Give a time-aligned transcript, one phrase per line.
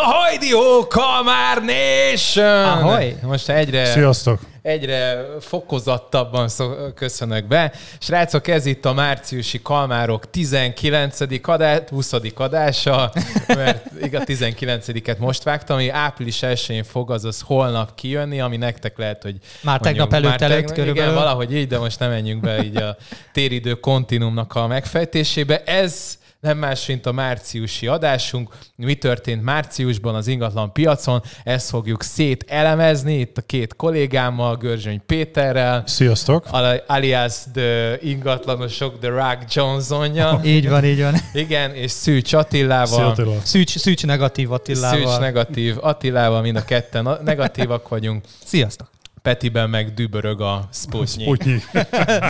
[0.00, 2.64] Hajdi ho, Kalmár Nation!
[2.64, 3.16] Ahoy!
[3.22, 4.40] Most egyre, Sziasztok!
[4.64, 7.72] egyre fokozottabban szó, köszönök be.
[7.98, 11.20] Srácok, ez itt a márciusi Kalmárok 19.
[11.42, 12.12] adás, 20.
[12.34, 13.12] adása,
[13.46, 19.22] mert igaz, 19-et most vágtam, ami április 1-én fog, azaz holnap kijönni, ami nektek lehet,
[19.22, 21.10] hogy Már tegnap előtt már előtt tegnap, körülbelül.
[21.10, 22.96] Igen, valahogy így, de most nem menjünk be így a
[23.32, 25.62] téridő kontinumnak a megfejtésébe.
[25.64, 28.54] Ez nem más, mint a márciusi adásunk.
[28.76, 35.82] Mi történt márciusban az ingatlan piacon, ezt fogjuk szételemezni itt a két kollégámmal, Görzsöny Péterrel,
[35.86, 36.46] Sziasztok!
[36.50, 40.40] ali- alias the ingatlanosok, the Rock Johnsonja.
[40.44, 41.14] Így van, így van.
[41.32, 42.86] Igen, és Szűcs Attilával.
[42.86, 43.40] Szia Attila!
[43.42, 45.10] Szűcs, szűcs negatív Attilával.
[45.10, 48.24] Szűcs negatív Attilával, mind a ketten negatívak vagyunk.
[48.44, 48.90] Sziasztok.
[49.22, 51.26] Petiben meg dübörög a Sputnik.
[51.26, 51.62] Putyi.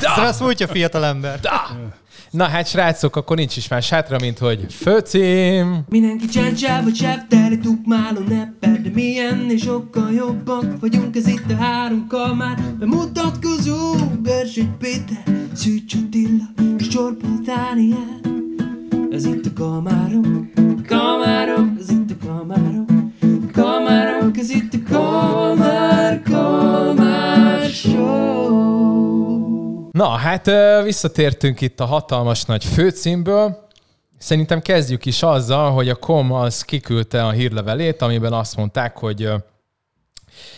[0.01, 1.41] Szaraszmújtja fiatal ember.
[2.35, 5.85] Na hát srácok, akkor nincs is más hátra, mint hogy főcím.
[5.89, 11.57] Mindenki csendse, vagy sefteli, tukmáló neppel, de milyen és sokkal jobbak vagyunk, ez itt a
[11.57, 12.59] három kamár.
[12.79, 16.45] Bemutatkozó, Bersőgy Péter, Szűcs Attila
[16.79, 18.21] és Csorba Dániel.
[19.11, 20.27] Ez itt a kamárok,
[20.87, 22.91] kamárok, ez itt a kamárok,
[23.53, 29.34] kamárok, ez itt a kamár, kamár show.
[29.95, 30.51] Na, hát
[30.83, 33.69] visszatértünk itt a hatalmas nagy főcímből.
[34.19, 39.31] Szerintem kezdjük is azzal, hogy a KOM az kiküldte a hírlevelét, amiben azt mondták, hogy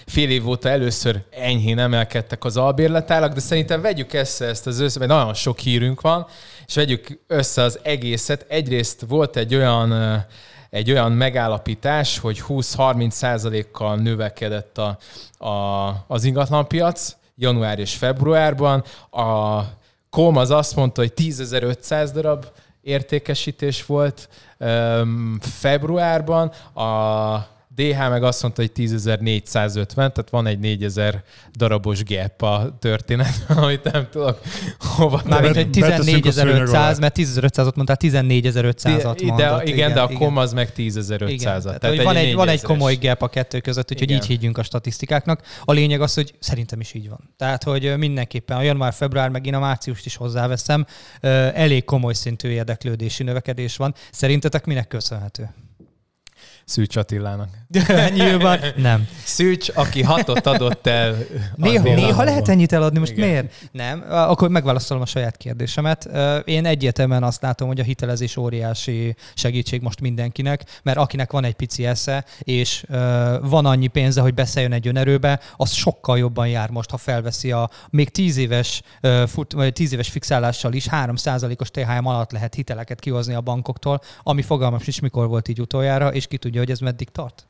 [0.06, 4.98] fél év óta először enyhén emelkedtek az albérletárak, de szerintem vegyük össze ezt az össze,
[4.98, 6.26] mert nagyon sok hírünk van,
[6.66, 8.46] és vegyük össze az egészet.
[8.48, 10.24] Egyrészt volt egy olyan
[10.70, 14.98] egy olyan megállapítás, hogy 20-30 százalékkal növekedett a,
[15.46, 18.84] a, az ingatlanpiac január és februárban.
[19.10, 19.60] A
[20.10, 22.46] KOM az azt mondta, hogy 10.500 darab
[22.80, 31.22] értékesítés volt öm, februárban, a DH meg azt mondta, hogy 10.450, tehát van egy 4000
[31.52, 34.40] darabos gap a történetben, amit nem tudok
[34.78, 36.64] hova Mármint, hogy Beteszünk a szőnyeg alá.
[36.64, 39.68] 14500, mert 10500-ot mondtál, 14500-at de, mondott.
[39.68, 40.18] igen, de a igen.
[40.18, 41.26] kom az meg 10.500.
[41.28, 42.66] Igen, Tehát, tehát, van, egy, van egy 4000-es.
[42.66, 44.22] komoly gap a kettő között, úgyhogy Igen.
[44.22, 45.42] így higgyünk a statisztikáknak.
[45.64, 47.34] A lényeg az, hogy szerintem is így van.
[47.36, 50.86] Tehát, hogy mindenképpen a január-február, meg én a márciust is hozzáveszem,
[51.54, 53.94] elég komoly szintű érdeklődési növekedés van.
[54.10, 55.65] Szerintetek minek köszönhető?
[56.68, 57.48] Szűcs Attilának.
[58.14, 59.08] Nyilván nem.
[59.24, 61.16] Szűcs, aki hatot adott el.
[61.54, 63.28] Néha, néha lehet ennyit eladni, most Igen.
[63.28, 63.52] miért?
[63.72, 66.08] Nem, akkor megválaszolom a saját kérdésemet.
[66.44, 71.54] Én egyértelműen azt látom, hogy a hitelezés óriási segítség most mindenkinek, mert akinek van egy
[71.54, 72.84] pici esze, és
[73.42, 77.70] van annyi pénze, hogy beszéljön egy önerőbe, az sokkal jobban jár most, ha felveszi a
[77.90, 78.82] még 10 éves,
[79.26, 84.42] fut, vagy 10 éves fixálással is 3%-os THM alatt lehet hiteleket kihozni a bankoktól, ami
[84.42, 87.46] fogalmam is mikor volt így utoljára, és ki tudja, hogy ez meddig tart.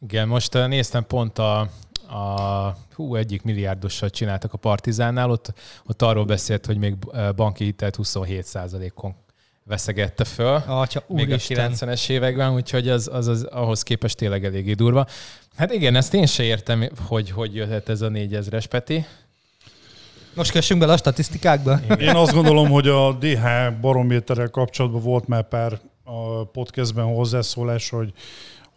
[0.00, 1.60] Igen, most uh, néztem pont a,
[2.08, 5.52] a hú, egyik milliárdossal csináltak a Partizánnál, ott,
[5.86, 9.14] ott arról beszélt, hogy még uh, banki hitelt 27%-on
[9.64, 10.62] veszegette föl.
[10.66, 11.72] Atya, még a úristen.
[11.74, 15.06] 90-es években, úgyhogy az, az, az ahhoz képest tényleg eléggé durva.
[15.56, 19.06] Hát igen, ezt én se értem, hogy hogy jöhet ez a 4000-es Peti.
[20.34, 21.80] Most kössünk bele a statisztikákba.
[21.98, 23.46] Én azt gondolom, hogy a DH
[23.80, 28.12] barométerrel kapcsolatban volt már pár a podcastben hozzászólás, hogy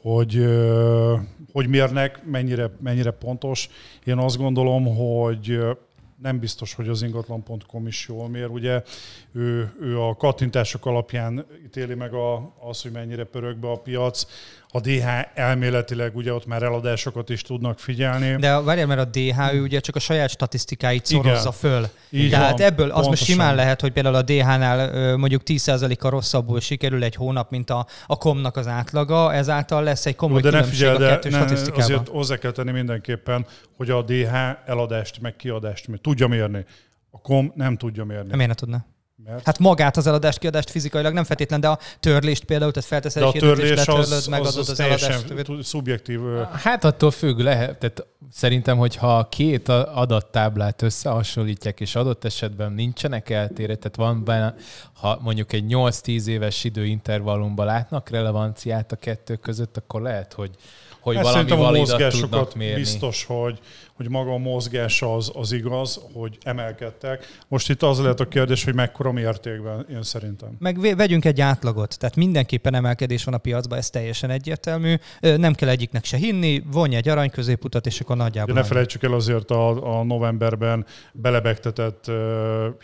[0.01, 0.47] hogy,
[1.51, 3.69] hogy mérnek, mennyire, mennyire pontos.
[4.03, 5.59] Én azt gondolom, hogy
[6.21, 8.47] nem biztos, hogy az ingatlan.com is jól mér.
[8.47, 8.83] Ugye
[9.31, 14.25] ő, ő a kattintások alapján ítéli meg a, az, hogy mennyire pörög be a piac.
[14.69, 18.35] A DH elméletileg ugye ott már eladásokat is tudnak figyelni.
[18.35, 21.23] De várjál, mert a DH ő ugye csak a saját statisztikáit Igen.
[21.23, 21.87] szorozza föl.
[22.09, 26.59] Így Tehát van, ebből az most simán lehet, hogy például a DH-nál mondjuk 10%-kal rosszabbul
[26.59, 30.55] sikerül egy hónap, mint a, a komnak az átlaga, ezáltal lesz egy komoly de ne
[30.55, 31.83] különbség figyelj, a de kettő ne, statisztikában.
[31.83, 33.45] azért hozzá kell tenni mindenképpen,
[33.77, 34.35] hogy a DH
[34.65, 36.65] eladást meg kiadást tudja mérni.
[37.09, 38.35] A KOM nem tudja mérni.
[38.35, 38.85] Miért ne tudna?
[39.25, 43.21] Mert Hát magát az eladást, kiadást fizikailag nem feltétlen, de a törlést például, tehát felteszel
[43.21, 45.63] de a törlés az, az, megadod az, az, teljesen eladást.
[45.63, 46.19] szubjektív.
[46.53, 47.79] Hát attól függ, lehet.
[47.79, 54.55] Tehát szerintem, hogyha a két adattáblát összehasonlítják, és adott esetben nincsenek eltérő, tehát van benne,
[54.93, 60.51] ha mondjuk egy 8-10 éves időintervallumban látnak relevanciát a kettő között, akkor lehet, hogy,
[60.99, 62.79] hogy Hát valami validat tudnak mérni.
[62.79, 63.59] biztos, hogy,
[63.97, 67.25] hogy maga a mozgás az, az igaz, hogy emelkedtek.
[67.47, 70.55] Most itt az lehet a kérdés, hogy mekkora mértékben, én szerintem.
[70.59, 74.95] Meg vegyünk egy átlagot, tehát mindenképpen emelkedés van a piacban, ez teljesen egyértelmű.
[75.19, 78.53] Nem kell egyiknek se hinni, vonj egy arany középutat, és akkor De nagyjából.
[78.53, 78.69] ne annyi.
[78.69, 82.11] felejtsük el azért a, a novemberben belebegtetett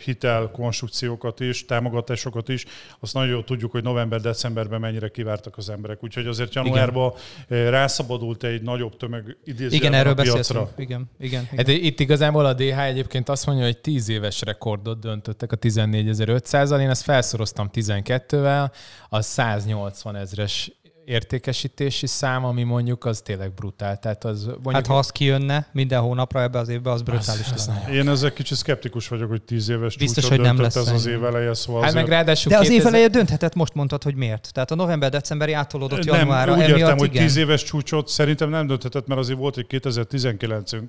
[0.04, 2.64] hitel konstrukciókat is, támogatásokat is.
[3.00, 6.04] Azt nagyon jól tudjuk, hogy november-decemberben mennyire kivártak az emberek.
[6.04, 10.60] Úgyhogy azért januárban uh, rászabadult egy nagyobb tömeg idézőjelben Igen, erről a piacra.
[10.60, 11.03] beszéltünk.
[11.18, 11.48] Igen, igen.
[11.52, 11.66] igen.
[11.66, 16.80] Hát itt igazából a DH egyébként azt mondja, hogy 10 éves rekordot döntöttek a 14.500-al,
[16.80, 18.70] én ezt felszoroztam 12-vel,
[19.08, 20.72] az 180 ezres
[21.04, 23.98] értékesítési szám, ami mondjuk az tényleg brutál.
[23.98, 27.66] Tehát az mondjuk, Hát ha az kijönne minden hónapra ebbe az évbe, az brutális az
[27.66, 27.92] lenne.
[27.92, 30.92] Én ezzel kicsit szkeptikus vagyok, hogy 10 éves Biztos, csúcsot hogy nem döntött lesz ez
[30.92, 34.02] az év eleje, szóval hát meg ráadásul De az év 2000 eleje dönthetett, most mondtad,
[34.02, 34.50] hogy miért.
[34.52, 37.10] Tehát a november-decemberi átolódott nem, januárra, úgy emiatt értem, hogy.
[37.10, 40.88] 10 éves csúcsot szerintem nem dönthetett, mert azért volt egy 2019-ünk,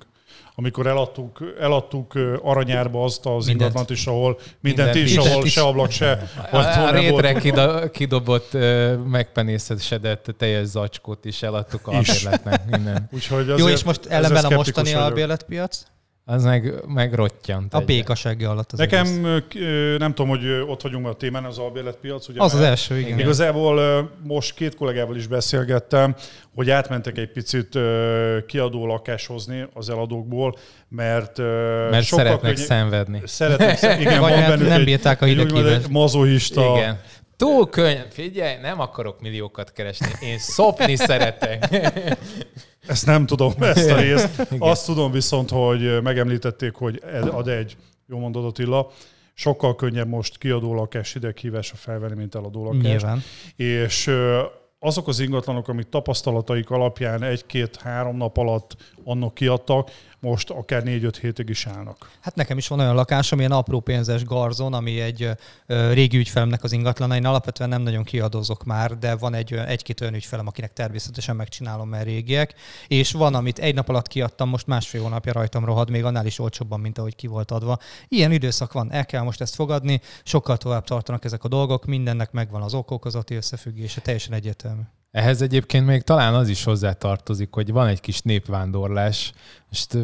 [0.58, 3.60] amikor eladtuk, eladtuk aranyárba azt az Mindent.
[3.60, 5.52] ingatlant is, ahol mindent, Mindent is, ahol is.
[5.52, 6.30] se ablak se.
[6.50, 8.52] A, a rétre kida, kidobott,
[9.06, 12.60] megpenészesedett teljes zacskót is eladtuk albérletnek.
[13.10, 15.86] Úgyhogy Jó, és most ellenben a mostani albérletpiac?
[16.28, 17.74] Az meg, meg rottyant.
[17.74, 18.98] A békasegge alatt az egész.
[18.98, 19.24] Nekem
[19.54, 22.28] ö, nem tudom, hogy ott vagyunk a témán, az albérletpiac.
[22.28, 23.18] Ugye, Az az első, igen.
[23.18, 26.14] Igazából most két kollégával is beszélgettem,
[26.54, 27.78] hogy átmentek egy picit
[28.46, 30.56] kiadó lakás hozni az eladókból,
[30.88, 31.38] mert,
[31.90, 33.20] Mert sokkal szeretnek könnyebb- szenvedni.
[33.24, 35.88] Szeretnek, igen, Vagy van bennük nem egy, bírták a egy hideg úgymond egy hívást.
[35.90, 37.00] mazohista Igen.
[37.36, 38.06] Túl könnyen.
[38.10, 40.08] Figyelj, nem akarok milliókat keresni.
[40.20, 41.68] Én szopni szeretek.
[42.86, 44.40] Ezt nem tudom, ezt a részt.
[44.50, 44.68] Igen.
[44.68, 47.76] Azt tudom viszont, hogy megemlítették, hogy ed- ad egy,
[48.08, 48.90] jó mondod Attila,
[49.34, 52.82] sokkal könnyebb most kiadó lakás hideghívásra felvenni, mint eladó lakás.
[52.82, 53.22] Nyilván.
[53.56, 54.10] És
[54.78, 59.90] azok az ingatlanok, amik tapasztalataik alapján egy-két-három nap alatt annak kiadtak,
[60.26, 62.10] most akár négy-öt hétig is állnak.
[62.20, 65.30] Hát nekem is van olyan lakásom, ilyen apró pénzes garzon, ami egy
[65.66, 67.16] ö, régi ügyfelemnek az ingatlana.
[67.16, 71.88] Én alapvetően nem nagyon kiadozok már, de van egy, egy-két olyan ügyfelem, akinek természetesen megcsinálom,
[71.88, 72.54] mert régiek.
[72.86, 76.38] És van, amit egy nap alatt kiadtam, most másfél hónapja rajtam rohad, még annál is
[76.38, 77.78] olcsóbban, mint ahogy ki volt adva.
[78.08, 82.32] Ilyen időszak van, el kell most ezt fogadni, sokkal tovább tartanak ezek a dolgok, mindennek
[82.32, 84.82] megvan az okokozati összefüggése, teljesen egyértelmű.
[85.16, 89.32] Ehhez egyébként még talán az is hozzá tartozik, hogy van egy kis népvándorlás.
[89.94, 90.00] Ö,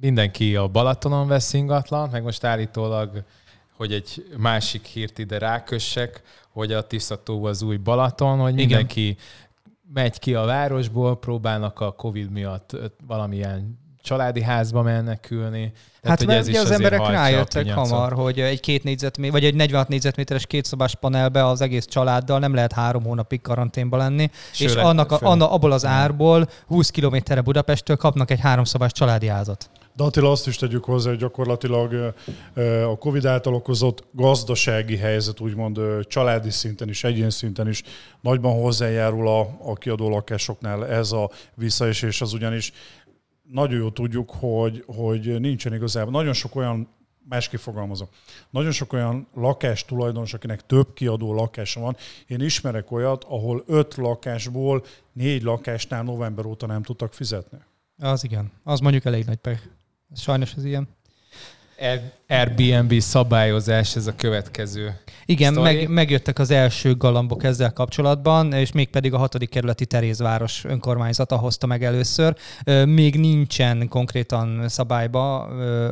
[0.00, 3.24] mindenki a Balatonon vesz ingatlant, meg most állítólag,
[3.76, 8.66] hogy egy másik hírt ide rákössek, hogy a Tisztató az új Balaton, hogy Igen.
[8.66, 9.16] mindenki
[9.92, 12.76] megy ki a városból, próbálnak a Covid miatt
[13.06, 15.72] valamilyen családi házba menekülni.
[16.02, 19.88] Hát hogy mert ugye az emberek rájöttek hamar, hogy egy két négyzetméter, vagy egy 46
[19.88, 25.12] négyzetméteres kétszobás panelbe az egész családdal nem lehet három hónapig karanténba lenni, és Főleg- annak
[25.12, 29.70] a, főleg- anna, abból az árból 20 kilométerre Budapesttől kapnak egy háromszobás családi házat.
[29.96, 32.14] De Attila azt is tegyük hozzá, hogy gyakorlatilag
[32.90, 37.82] a Covid által okozott gazdasági helyzet, úgymond családi szinten is, egyén szinten is
[38.20, 42.72] nagyban hozzájárul a, a kiadó lakásoknál ez a visszaesés, az ugyanis
[43.42, 46.12] nagyon jól tudjuk, hogy, hogy nincsen igazából.
[46.12, 46.88] Nagyon sok olyan,
[47.28, 48.08] másképp fogalmazom,
[48.50, 51.96] nagyon sok olyan lakás tulajdonos, akinek több kiadó lakása van.
[52.26, 57.58] Én ismerek olyat, ahol öt lakásból négy lakásnál november óta nem tudtak fizetni.
[57.98, 59.62] Az igen, az mondjuk elég nagy pech.
[60.14, 60.88] Sajnos ez ilyen.
[61.78, 65.00] Air- Airbnb szabályozás, ez a következő.
[65.24, 65.74] Igen, Sztori.
[65.74, 71.66] meg, megjöttek az első galambok ezzel kapcsolatban, és mégpedig a hatodik kerületi Terézváros önkormányzata hozta
[71.66, 72.36] meg először.
[72.86, 75.40] Még nincsen konkrétan szabályba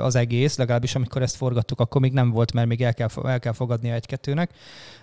[0.02, 3.38] az egész, legalábbis amikor ezt forgattuk, akkor még nem volt, mert még el kell, el
[3.38, 4.50] kell fogadnia egy-kettőnek.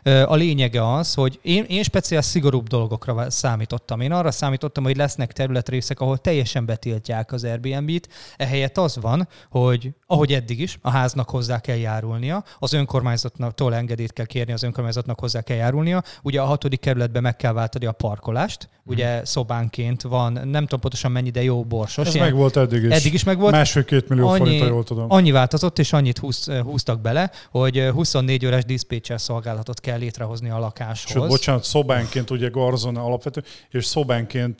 [0.03, 4.01] A lényege az, hogy én, én speciál szigorúbb dolgokra számítottam.
[4.01, 8.09] Én arra számítottam, hogy lesznek területrészek, ahol teljesen betiltják az Airbnb-t.
[8.37, 14.13] Ehelyett az van, hogy ahogy eddig is, a háznak hozzá kell járulnia, az önkormányzattól engedélyt
[14.13, 16.03] kell kérni, az önkormányzatnak hozzá kell járulnia.
[16.23, 21.11] Ugye a hatodik kerületben meg kell váltani a parkolást, ugye szobánként van, nem tudom pontosan
[21.11, 22.07] mennyi, de jó borsos.
[22.07, 22.91] Ez ilyen- meg volt eddig is.
[22.91, 23.51] Eddig is megvolt.
[23.51, 25.05] Másfél-két millió Annyi- forint, jól tudom.
[25.09, 30.59] Annyi változott, és annyit húz, húztak bele, hogy 24 órás diszpécser szolgálatot kell létrehozni a
[30.59, 31.11] lakáshoz.
[31.11, 34.59] Sőt, bocsánat, szobánként ugye garzon alapvető, és szobánként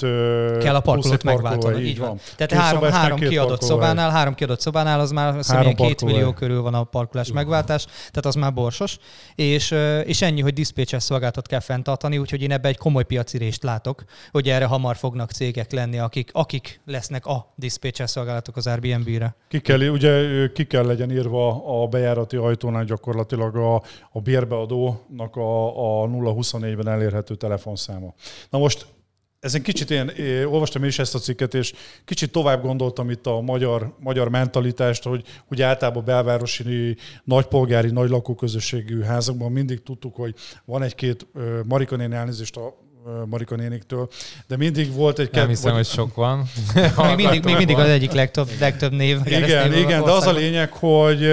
[0.59, 1.83] kell a parkolót megváltani.
[1.83, 2.19] Így van.
[2.35, 6.19] Tehát Két három, három kiadott szobánál, három kiadott szobánál, az már azt hiszem, két parkolóhely.
[6.19, 8.97] millió körül van a parkolás megváltás, tehát az már borsos.
[9.35, 9.75] És,
[10.05, 14.03] és ennyi, hogy diszpécser szolgáltat kell fenntartani, úgyhogy én ebbe egy komoly piaci részt látok,
[14.31, 19.35] hogy erre hamar fognak cégek lenni, akik, akik lesznek a diszpécser szolgálatok az Airbnb-re.
[19.47, 23.75] Ki kell, ugye ki kell legyen írva a bejárati ajtónál gyakorlatilag a,
[24.11, 28.13] a bérbeadónak a, a 024-ben elérhető telefonszáma.
[28.49, 28.87] Na most
[29.39, 31.73] ezen kicsit én, én olvastam én is ezt a cikket, és
[32.05, 39.01] kicsit tovább gondoltam itt a magyar, magyar mentalitást, hogy ugye általában belvárosi nagypolgári, nagy lakóközösségű
[39.01, 40.33] házakban mindig tudtuk, hogy
[40.65, 41.27] van egy-két
[41.65, 42.85] Marika néni elnézést a
[43.25, 44.09] Marika néniktől,
[44.47, 45.29] de mindig volt egy...
[45.31, 45.85] Nem hiszem, vagy...
[45.85, 46.45] hogy sok van.
[46.97, 49.19] még, mindig, még mindig az egyik legtöbb, legtöbb név.
[49.25, 51.31] Igen, igen, de az a lényeg, hogy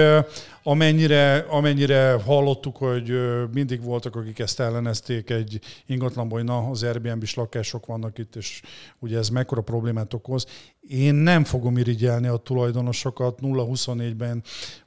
[0.67, 3.13] amennyire, amennyire hallottuk, hogy
[3.53, 8.61] mindig voltak, akik ezt ellenezték egy ingatlanban, hogy na, az Airbnb-s lakások vannak itt, és
[8.99, 10.45] ugye ez mekkora problémát okoz.
[10.89, 14.43] Én nem fogom irigyelni a tulajdonosokat 0-24-ben,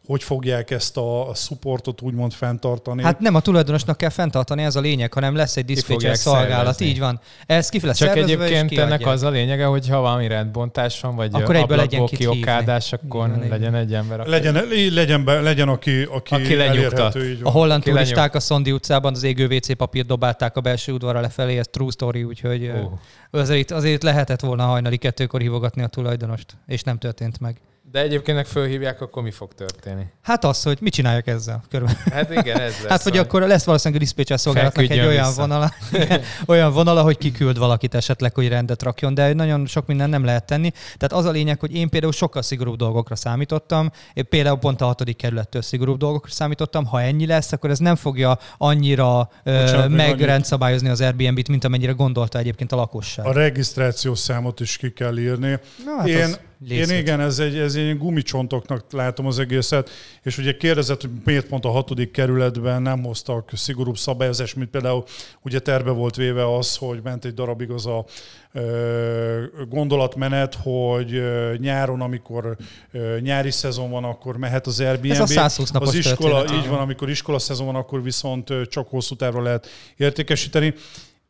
[0.07, 3.03] hogy fogják ezt a, a supportot úgymond fenntartani.
[3.03, 6.87] Hát nem a tulajdonosnak kell fenntartani, ez a lényeg, hanem lesz egy diszpécser szolgálat, szervezni.
[6.87, 7.21] így van.
[7.47, 11.31] Ez ki lesz Csak egyébként ennek az a lényege, hogy ha valami rendbontás van, vagy
[11.33, 14.27] akkor egyből legyen kiokádás, akkor legyen egy ember.
[14.27, 17.15] Legyen, legyen, be, legyen aki, aki, aki lenyugtat.
[17.43, 21.21] A holland aki turisták a Szondi utcában az égő WC papírt dobálták a belső udvarra
[21.21, 22.93] lefelé, ez true story, úgyhogy uh.
[23.31, 27.61] azért, azért lehetett volna hajnali kettőkor hívogatni a tulajdonost, és nem történt meg.
[27.91, 30.05] De egyébként fölhívják, akkor mi fog történni?
[30.23, 32.03] Hát az, hogy mit csinálják ezzel körülbelül.
[32.13, 32.91] Hát igen, ez lesz.
[32.91, 35.73] Hát, hogy akkor lesz valószínűleg a diszpécser szolgálatnak egy olyan vonala,
[36.47, 40.47] olyan vonala, hogy kiküld valakit esetleg, hogy rendet rakjon, de nagyon sok minden nem lehet
[40.47, 40.71] tenni.
[40.71, 43.91] Tehát az a lényeg, hogy én például sokkal szigorúbb dolgokra számítottam.
[44.15, 46.87] Én például pont a hatodik kerülettől szigorúbb dolgokra számítottam.
[46.87, 52.39] Ha ennyi lesz, akkor ez nem fogja annyira Bocsánat, megrendszabályozni az Airbnb-t, mint amennyire gondolta
[52.39, 53.27] egyébként a lakosság.
[53.27, 55.59] A regisztrációs számot is ki kell írni.
[55.85, 59.91] Na, hát én, az én igen, ez egy, ez egy gumicsontoknak látom az egészet,
[60.23, 65.05] és ugye kérdezett, hogy miért pont a hatodik kerületben nem hoztak szigorúbb szabályozást, mint például
[65.43, 68.05] ugye terve volt véve az, hogy ment egy darabig az a
[68.53, 71.23] ö, gondolatmenet, hogy
[71.59, 72.57] nyáron, amikor
[72.93, 75.11] ö, nyári szezon van, akkor mehet az Airbnb.
[75.11, 78.89] Ez a 120 napos az iskola, így van, amikor iskola szezon van, akkor viszont csak
[78.89, 80.75] hosszú távra lehet értékesíteni.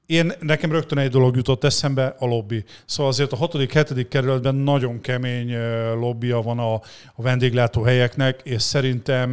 [0.09, 2.65] Én, nekem rögtön egy dolog jutott eszembe, a lobby.
[2.85, 4.07] Szóval azért a 6.-7.
[4.09, 5.57] kerületben nagyon kemény
[5.95, 6.75] lobbia van a,
[7.15, 9.33] a vendéglátóhelyeknek, és szerintem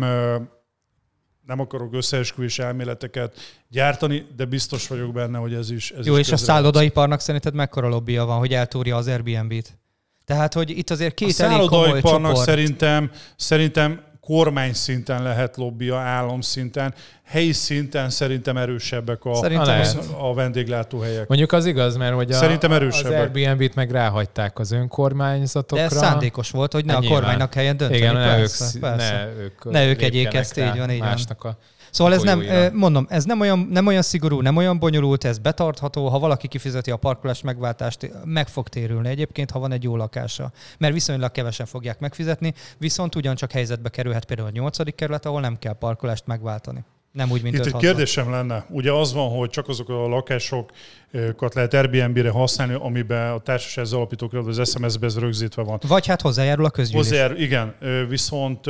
[1.45, 3.35] nem akarok összeesküvés elméleteket
[3.69, 7.53] gyártani, de biztos vagyok benne, hogy ez is ez Jó, is és a szállodaiparnak szerinted
[7.53, 9.77] mekkora lobbia van, hogy eltúrja az Airbnb-t?
[10.25, 12.35] Tehát, hogy itt azért két a elég komoly csoport.
[12.35, 19.97] szerintem, szerintem kormány szinten lehet lobbia, állam szinten, helyi szinten szerintem erősebbek a, szerintem az,
[20.17, 21.27] a vendéglátóhelyek.
[21.27, 23.11] Mondjuk az igaz, mert hogy a, szerintem erősebbek.
[23.11, 25.87] az Airbnb-t meg ráhagyták az önkormányzatokra.
[25.87, 27.99] De ez szándékos volt, hogy ne a kormánynak helyen dönteni.
[27.99, 29.13] Igen, ne persze, ők, persze.
[29.13, 31.17] ne ők, ne ők egyék ezt, így van, így van.
[31.39, 31.57] A
[31.95, 36.07] Szóval ez nem, mondom, ez nem olyan, nem olyan szigorú, nem olyan bonyolult, ez betartható.
[36.07, 40.51] Ha valaki kifizeti a parkolás megváltást, meg fog térülni egyébként, ha van egy jó lakása.
[40.77, 45.57] Mert viszonylag kevesen fogják megfizetni, viszont ugyancsak helyzetbe kerülhet például a nyolcadik kerület, ahol nem
[45.57, 46.83] kell parkolást megváltani.
[47.15, 48.65] Nem úgy, mint Itt egy kérdésem lenne.
[48.69, 54.33] Ugye az van, hogy csak azok a lakásokat lehet Airbnb-re használni, amiben a társaság alapítók
[54.33, 55.79] az SMS-be ez rögzítve van.
[55.87, 57.07] Vagy hát hozzájárul a közgyűlés.
[57.07, 57.75] Hozzájárul, igen.
[58.09, 58.65] Viszont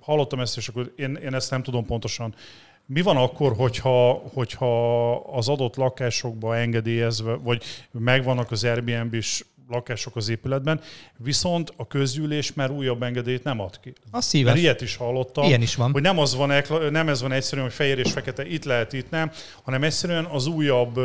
[0.00, 2.34] hallottam ezt, és akkor én, én ezt nem tudom pontosan.
[2.86, 10.28] Mi van akkor, hogyha, hogyha az adott lakásokba engedélyezve, vagy megvannak az Airbnb-s lakások az
[10.28, 10.80] épületben,
[11.16, 13.92] viszont a közgyűlés már újabb engedélyt nem ad ki.
[14.10, 14.52] A szíves.
[14.52, 15.92] Mert ilyet is hallottam, Ilyen is van.
[15.92, 16.52] hogy nem, az van,
[16.90, 19.30] nem ez van egyszerűen, hogy fehér és fekete itt lehet, itt nem,
[19.62, 20.96] hanem egyszerűen az újabb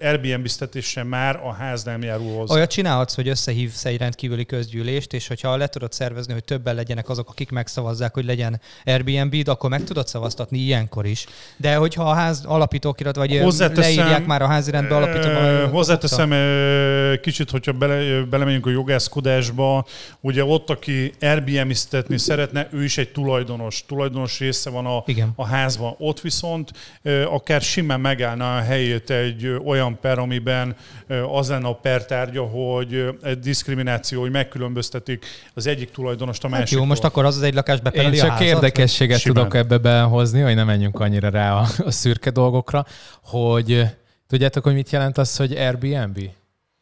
[0.00, 2.54] Airbnb-ztetése már a ház nem járul hozzá.
[2.54, 7.08] Olyat csinálhatsz, hogy összehívsz egy rendkívüli közgyűlést, és hogyha le tudod szervezni, hogy többen legyenek
[7.08, 11.26] azok, akik megszavazzák, hogy legyen Airbnb, akkor meg tudod szavaztatni ilyenkor is.
[11.56, 13.42] De hogyha a ház alapítókirat, vagy
[13.74, 15.68] leírják már a házirendbe alapítóban.
[15.68, 16.30] Hozzáteszem
[17.20, 19.84] kicsit, hogyha hogyha bele, belemegyünk a jogászkodásba,
[20.20, 25.32] ugye ott, aki Airbnb-ztetni szeretne, ő is egy tulajdonos, tulajdonos része van a, Igen.
[25.36, 25.94] a házban.
[25.98, 26.70] Ott viszont
[27.26, 30.76] akár simán megállna a helyét egy olyan per, amiben
[31.32, 36.84] az lenne a pertárgya, hogy egy diszkrimináció, hogy megkülönböztetik az egyik tulajdonost a hát Jó,
[36.84, 39.36] most akkor az az egy lakás bepereli Én csak a érdekességet simán.
[39.36, 42.86] tudok ebbe behozni, hogy nem menjünk annyira rá a, a szürke dolgokra,
[43.22, 43.82] hogy
[44.28, 46.18] tudjátok, hogy mit jelent az, hogy Airbnb?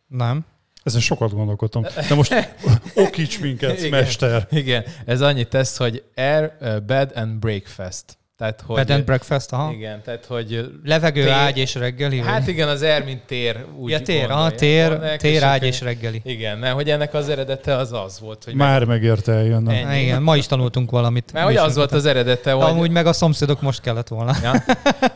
[0.06, 0.44] Nem.
[0.82, 1.82] Ezen sokat gondolkodtam.
[2.08, 2.34] De most
[2.94, 4.46] okíts minket, igen, mester.
[4.50, 6.52] Igen, ez annyit tesz, hogy Air
[6.86, 8.18] Bed and Breakfast.
[8.40, 9.72] Tehát, hogy, Bed and breakfast, aha.
[9.72, 10.70] Igen, tehát hogy...
[10.84, 12.20] Levegő, tér, ágy és reggeli?
[12.20, 13.64] Hát igen, az air, mint tér.
[13.76, 16.20] Úgy ja, tér, aha, tér, vannak, tér, ágy és reggeli.
[16.24, 18.54] Igen, mert hogy ennek az eredete az az volt, hogy...
[18.54, 18.88] Már meg...
[18.88, 20.00] megérte eljönni.
[20.02, 21.32] Igen, ma is tanultunk valamit.
[21.32, 22.70] Mert hogy az volt az eredete, hogy...
[22.70, 24.36] Amúgy meg a szomszédok most kellett volna.
[24.42, 24.52] Ja.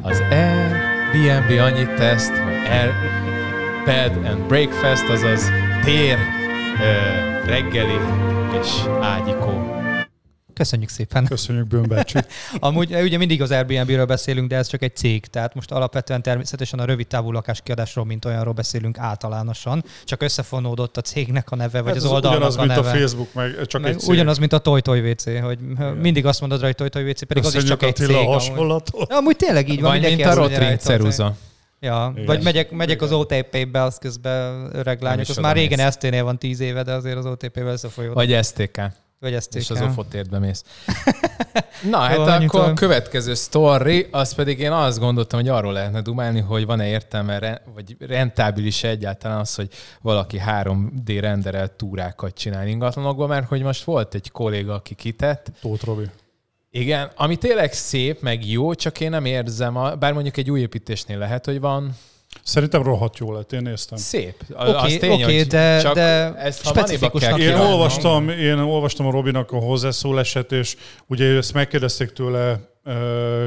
[0.03, 2.93] Az Airbnb annyit teszt, hogy Air,
[3.85, 5.43] Bed and Breakfast, azaz
[5.85, 6.19] tér,
[7.47, 7.99] reggeli
[8.61, 8.69] és
[9.01, 9.73] ágyikó.
[10.55, 11.25] Köszönjük szépen.
[11.27, 12.19] Köszönjük Bömbácsi.
[12.59, 16.79] Amúgy ugye mindig az Airbnb-ről beszélünk, de ez csak egy cég, tehát most alapvetően természetesen
[16.79, 21.87] a rövid távú lakáskiadásról, mint olyanról beszélünk általánosan, csak összefonódott a cégnek a neve, vagy
[21.89, 22.89] Hát az ez oldalnak ugyanaz, a mint neve.
[22.89, 24.09] a Facebook, meg csak meg egy cég.
[24.11, 25.59] ugyanaz, mint a Toy Toy WC, hogy
[26.01, 28.17] mindig azt mondod rá, hogy Toy Toy WC, pedig az is Köszönjük csak egy cég.
[28.17, 28.33] a Amúgy.
[28.33, 29.13] hasonlatot.
[29.13, 31.35] Amúgy tényleg így van, Vagy mindenki mint a azt mondja rá,
[31.85, 32.27] Ja, Igen.
[32.27, 33.13] vagy megyek, megyek az.
[33.13, 35.93] OTP-be, az közben öreg lányok, az már régen mész.
[35.93, 38.17] ST-nél van 10 éve, de azért az OTP-vel összefolyódott.
[38.17, 38.81] Vagy STK.
[39.21, 39.55] vagy STK.
[39.55, 40.65] És az ofotértbe mész.
[41.91, 46.01] Na, hát Jó, akkor a következő sztori, az pedig én azt gondoltam, hogy arról lehetne
[46.01, 49.69] dumálni, hogy van-e értelme, vagy rentábilis egyáltalán az, hogy
[50.01, 55.85] valaki 3D renderelt túrákat csinál ingatlanokból, mert hogy most volt egy kolléga, aki kitett, Tóth
[55.85, 56.05] Robi.
[56.77, 60.61] Igen, ami tényleg szép, meg jó, csak én nem érzem, a, bár mondjuk egy új
[60.61, 61.97] építésnél lehet, hogy van
[62.43, 63.99] Szerintem rohadt jó lett, én néztem.
[63.99, 64.35] szép.
[64.57, 69.11] Oké, tény, oké, hogy de- csak de ezt, specifikusnak kell Én olvastam, én olvastam a
[69.11, 70.77] Robinak a hozzászólását, és
[71.07, 72.59] ugye ezt megkérdezték tőle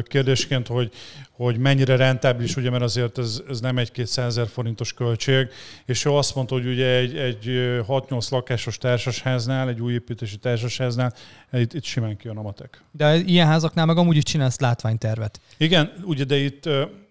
[0.04, 0.92] kérdésként, hogy,
[1.32, 5.48] hogy mennyire rentábilis, ugye, mert azért ez, ez nem egy-két százezer forintos költség,
[5.86, 10.38] és ő azt mondta, hogy ugye egy, egy ö, 6-8 lakásos társasháznál, egy új építési
[10.38, 11.14] társasháznál,
[11.52, 12.82] itt, itt simán kijön a matek.
[12.92, 15.40] De ilyen házaknál meg amúgy is csinálsz látványtervet.
[15.58, 16.66] Igen, ugye, de itt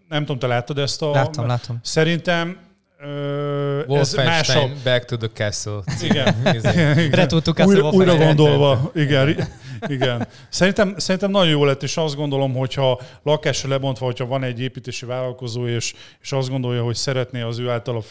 [0.09, 1.11] nem tudom, te láttad ezt a...
[1.11, 1.79] Láttam, láttam.
[1.83, 2.57] Szerintem
[2.99, 4.71] ö, ez másabb.
[4.85, 5.81] Back to the Castle.
[6.03, 6.35] Igen.
[6.57, 6.69] Izé.
[6.69, 8.19] Ezt újra, a újra Wolfenstein.
[8.19, 9.49] gondolva, igen,
[9.87, 10.29] igen.
[10.49, 15.07] Szerintem, szerintem nagyon jó lett, és azt gondolom, hogyha lakásra lebontva, hogyha van egy építési
[15.07, 18.05] vállalkozó, és, és azt gondolja, hogy szeretné az ő által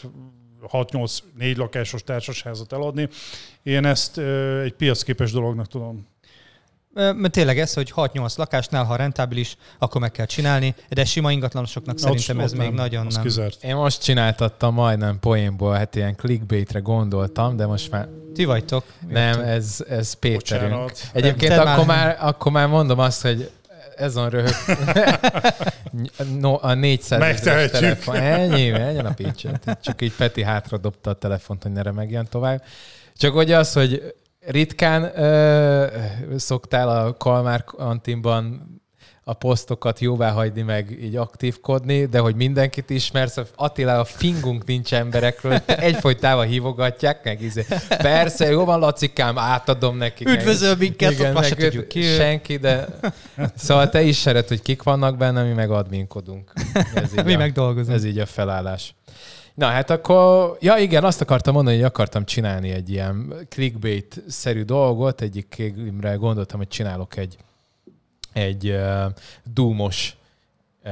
[0.71, 3.09] 6-8 négy lakásos társasházat eladni,
[3.63, 4.17] én ezt
[4.63, 6.07] egy piacképes dolognak tudom.
[6.95, 11.99] Mert tényleg ez, hogy 6-8 lakásnál, ha rentábilis, akkor meg kell csinálni, de sima ingatlanosoknak
[11.99, 13.21] szerintem ez ott még nem, nagyon nem.
[13.23, 13.63] Kizárt.
[13.63, 18.83] Én most csináltattam majdnem poénból, hát ilyen clickbaitre gondoltam, de most már Ti vagytok.
[19.09, 20.69] nem, ez, ez Péterünk.
[20.71, 20.99] Bocsánat.
[21.13, 23.49] Egyébként Te akkor már- már, akkor már mondom azt, hogy
[23.95, 24.53] ez on röhög.
[26.39, 27.71] no, a 400 ezeres Megtehetjük.
[27.79, 28.15] telefon.
[28.15, 29.77] Ennyi, ennyi a pincset.
[29.83, 32.63] Csak így Peti hátra dobta a telefont, hogy ne remegjen tovább.
[33.17, 34.13] Csak ugye az, hogy
[34.45, 35.85] ritkán ö,
[36.37, 38.73] szoktál a Kalmár Antimban
[39.27, 44.93] a posztokat jóvá hagyni, meg így aktívkodni, de hogy mindenkit ismersz, Attila, a fingunk nincs
[44.93, 47.65] emberekről, egyfolytában hívogatják, meg izé.
[47.87, 50.29] Persze, jó van, Lacikám, átadom nekik.
[50.29, 52.01] Üdvözöl minket, Igen, se meg őt tudjuk ki.
[52.01, 52.87] Senki, de...
[53.55, 56.51] Szóval te is seret, hogy kik vannak benne, mi meg adminkodunk.
[56.95, 57.95] Ez így, Mi a, meg dolgozunk.
[57.97, 58.95] ez így a felállás.
[59.55, 65.21] Na hát akkor, ja igen, azt akartam mondani, hogy akartam csinálni egy ilyen clickbait-szerű dolgot,
[65.21, 67.37] egyik képimre gondoltam, hogy csinálok egy,
[68.33, 69.05] egy uh,
[69.53, 70.15] Doom-os
[70.85, 70.91] uh,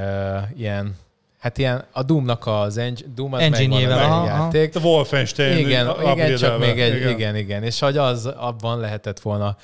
[0.58, 0.96] ilyen,
[1.40, 4.76] hát ilyen, a Doom-nak az eng- Doom az Engine-jével, megvan a játék.
[4.76, 7.10] A Wolfenstein Igen, igen, csak még egy, igen.
[7.10, 7.64] igen, igen.
[7.64, 9.58] És hogy az abban lehetett volna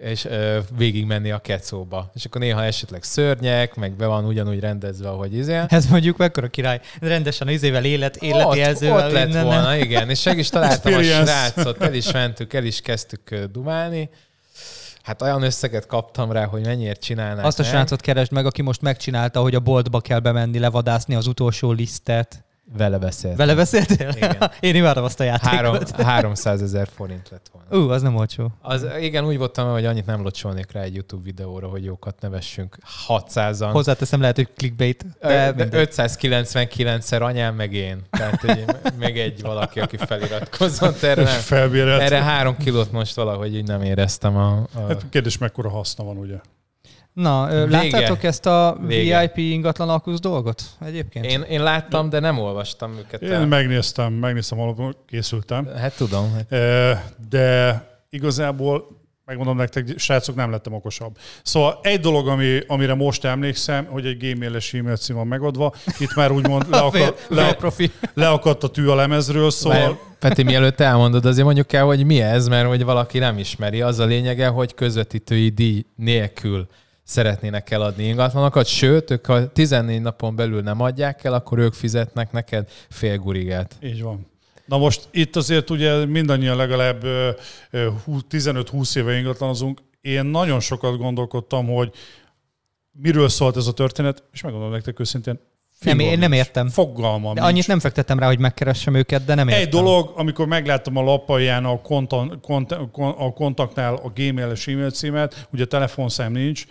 [0.00, 2.10] és ö, végig menni a kecóba.
[2.14, 5.60] És akkor néha esetleg szörnyek, meg be van ugyanúgy rendezve, ahogy izé.
[5.68, 6.80] Ez mondjuk mekkora király.
[7.00, 9.06] Rendesen az izével élet, ott, életjelzővel.
[9.06, 10.10] ott lett innen, volna, igen.
[10.10, 14.10] És meg is találtam a srácot, el is mentük, el is kezdtük dumálni.
[15.02, 18.80] Hát olyan összeget kaptam rá, hogy mennyiért csinálnák Azt a srácot keresd meg, aki most
[18.80, 22.44] megcsinálta, hogy a boltba kell bemenni, levadászni az utolsó lisztet.
[22.76, 23.36] Vele beszélt.
[23.36, 24.08] Vele beszéltél?
[24.16, 24.50] Igen.
[24.60, 26.00] Én imádom azt a Három, játékot.
[26.02, 27.84] 300 ezer forint lett volna.
[27.86, 28.48] Ú, az nem olcsó.
[28.62, 32.78] Az, igen, úgy voltam, hogy annyit nem locsolnék rá egy YouTube videóra, hogy jókat nevessünk.
[33.08, 33.68] 600-an.
[33.72, 35.06] Hozzáteszem, lehet, hogy clickbait.
[35.20, 35.88] De, De, de mindegy.
[35.92, 38.02] 599-szer anyám, meg én.
[38.10, 38.64] Tehát hogy
[38.98, 41.24] még egy valaki, aki feliratkozott erre.
[41.52, 42.00] Felbérelt.
[42.00, 44.66] Erre három kilót most valahogy így nem éreztem a...
[44.74, 44.80] a...
[44.88, 46.40] Hát kérdés, mekkora haszna van, ugye?
[47.20, 47.66] Na, Vége.
[47.66, 49.20] láttátok ezt a Vége.
[49.20, 51.24] VIP ingatlan alkusz dolgot egyébként?
[51.24, 53.22] Én, én láttam, de nem olvastam őket.
[53.22, 53.46] Én el.
[53.46, 55.68] megnéztem, megnéztem, alapon készültem.
[55.76, 56.32] Hát tudom.
[56.34, 56.46] Hát.
[57.28, 61.16] De igazából megmondom nektek, srácok, nem lettem okosabb.
[61.42, 66.14] Szóval egy dolog, ami, amire most emlékszem, hogy egy gmail-es e-mail cím van megadva, itt
[66.14, 67.90] már úgymond leakadt, le, profi.
[68.14, 69.78] leakadt a tű a lemezről, Szóval...
[69.78, 73.80] szóval Peti, mielőtt elmondod, azért mondjuk el, hogy mi ez, mert hogy valaki nem ismeri.
[73.80, 76.66] Az a lényege, hogy közvetítői díj nélkül
[77.10, 82.32] szeretnének eladni ingatlanokat, sőt, ők ha 14 napon belül nem adják el, akkor ők fizetnek
[82.32, 83.76] neked fél gurigát.
[83.82, 84.26] így van.
[84.66, 87.30] Na most itt azért ugye mindannyian legalább ö,
[87.70, 89.80] ö, hú- 15-20 éve ingatlanozunk.
[90.00, 91.92] Én nagyon sokat gondolkodtam, hogy
[92.92, 95.38] miről szólt ez a történet, és megmondom nektek őszintén,
[95.80, 96.44] Nem, én nem nincs.
[96.46, 96.68] értem.
[96.68, 97.52] Fogalmam De nincs.
[97.52, 99.62] annyit nem fektettem rá, hogy megkeressem őket, de nem értem.
[99.62, 105.48] Egy dolog, amikor megláttam a lapalján a, konta, kont, a kontaktnál a gmail-es e-mail címet,
[105.52, 106.66] ugye telefonszám nincs,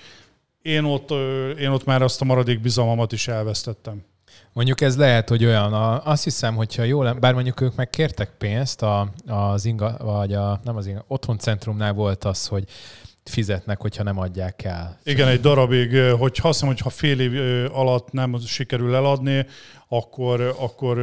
[0.62, 1.10] én ott,
[1.60, 4.04] én ott már azt a maradék bizalmamat is elvesztettem.
[4.54, 8.30] Mondjuk ez lehet, hogy olyan, a, azt hiszem, hogyha jól, bár mondjuk ők meg kértek
[8.38, 12.64] pénzt, a, az inga, vagy a, nem az inga, otthoncentrumnál volt az, hogy
[13.24, 15.00] fizetnek, hogyha nem adják el.
[15.04, 17.34] Igen, egy darabig, hogy azt hiszem, hogy ha fél év
[17.74, 19.46] alatt nem sikerül eladni,
[19.88, 20.98] akkor, akkor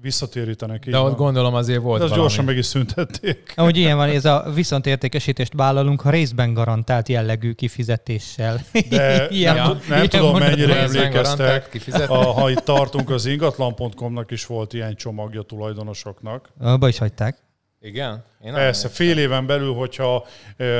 [0.00, 0.84] visszatérítenek.
[0.88, 1.16] De ott van.
[1.16, 2.20] gondolom azért volt De valami.
[2.22, 3.52] gyorsan meg is szüntették.
[3.56, 8.60] Ahogy ilyen van, ez a viszontértékesítést vállalunk a részben garantált jellegű kifizetéssel.
[8.88, 9.70] De Ilyen- nem, Ja.
[9.72, 11.70] tud- nem ilyen tudom, mondat- mennyire emlékeztek.
[12.10, 16.50] A, ha itt tartunk, az ingatlan.com-nak is volt ilyen csomagja tulajdonosoknak.
[16.60, 17.36] Abba is hagyták.
[17.80, 18.12] Igen?
[18.44, 20.26] Én nem Persze, fél éven belül, hogyha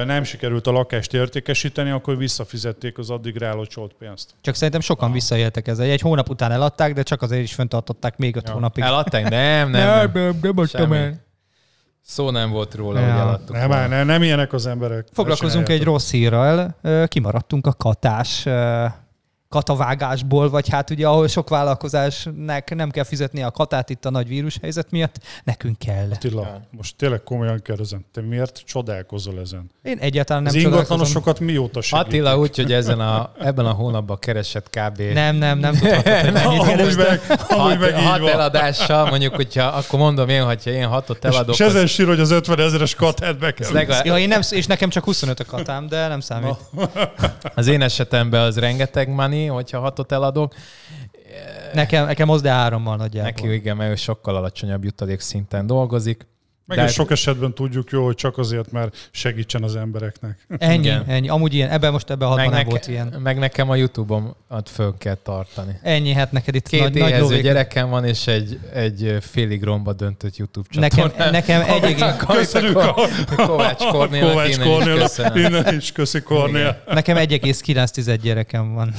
[0.07, 4.35] nem sikerült a lakást értékesíteni, akkor visszafizették az addig rálocsolt pénzt.
[4.41, 5.87] Csak szerintem sokan visszaéltek ezzel.
[5.87, 8.53] Egy hónap után eladták, de csak azért is fenntartották még öt Ja.
[8.53, 8.85] hónapig.
[8.85, 9.29] Eladták?
[9.29, 9.87] Nem, nem.
[9.97, 10.11] nem.
[10.15, 11.27] nem, nem adtam el.
[12.03, 13.11] Szó nem volt róla, Ja.
[13.11, 13.57] hogy eladtuk.
[13.57, 13.81] Nem, volna.
[13.87, 15.07] nem, nem, nem ilyenek az emberek.
[15.13, 16.77] Foglalkozunk egy rossz hírrel.
[16.83, 18.47] Ö, Kimaradtunk a katás
[19.49, 24.29] katavágásból, vagy hát ugye ahol sok vállalkozásnak nem kell fizetni a katát itt a nagy
[24.29, 26.09] vírushelyzet miatt, nekünk kell.
[26.13, 26.61] Attila, Ja.
[26.71, 29.71] most tényleg komolyan kérdezem, te miért csodálkozol ezen?
[29.83, 32.13] Én egyáltalán nem az ingatlanosokat mióta segítik?
[32.13, 35.01] Attila úgy, hogy ezen a, ebben a hónapban keresett kb.
[35.13, 37.07] Nem, nem, nem tudhatod, hogy mennyit Amúgy kerestem.
[37.07, 41.55] meg, amúgy hat, meg hat eladással, mondjuk, hogyha akkor mondom én, hogyha én hatot eladok,
[41.55, 43.73] És ezen sír, hogy az 50 ezeres katát be kell.
[43.73, 46.55] legalább, Ja, én nem, és nekem csak 25 a katám, de nem számít.
[47.55, 50.55] az én esetemben az rengeteg money, hogyha hatot eladok.
[51.73, 53.31] Nekem, nekem az de hárommal nagyjából.
[53.31, 56.27] Neki igen, mert ő sokkal alacsonyabb jutalék szinten dolgozik.
[56.67, 60.47] Meg De- is sok esetben tudjuk jó, hogy csak azért, mert segítsen az embereknek.
[60.59, 61.05] Ennyi, Igen.
[61.07, 61.29] ennyi.
[61.29, 63.15] Amúgy ilyen, ebben most ebben a hatban nem volt ilyen.
[63.23, 65.79] meg nekem a Youtube-om föl kell tartani.
[65.83, 67.43] Ennyi, hát neked itt Két nagy, nagy lóvék.
[67.43, 71.31] gyerekem van, és egy, egy félig romba döntött YouTube Nekem, csatornám.
[71.31, 72.95] nekem egy egész, Köszönjük a
[73.37, 75.37] Kovács Kornélnak Kovács innen is Kornél, köszönöm.
[75.45, 76.83] innen is köszi Kornél.
[76.87, 78.95] nekem 1,9 gyerekem van.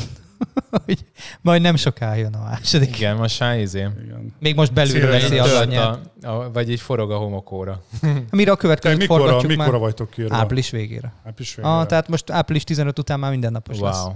[0.86, 1.06] Hogy
[1.42, 2.98] Majd nem soká jön a második.
[2.98, 3.80] Igen, most már izé.
[3.80, 4.34] Igen.
[4.40, 6.00] Még most Szélre veszi az anyját.
[6.22, 7.84] a, a, vagy így forog a homokóra.
[8.32, 9.80] Mire a Te következőt mikor, forgatjuk mikor már?
[9.80, 10.36] vagytok írva?
[10.36, 11.14] Április végére.
[11.26, 11.74] Április végére.
[11.74, 14.04] Ah, tehát most április 15 után már mindennapos lesz.
[14.04, 14.14] Wow.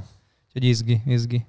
[0.48, 1.46] Úgyhogy izgi, izgi.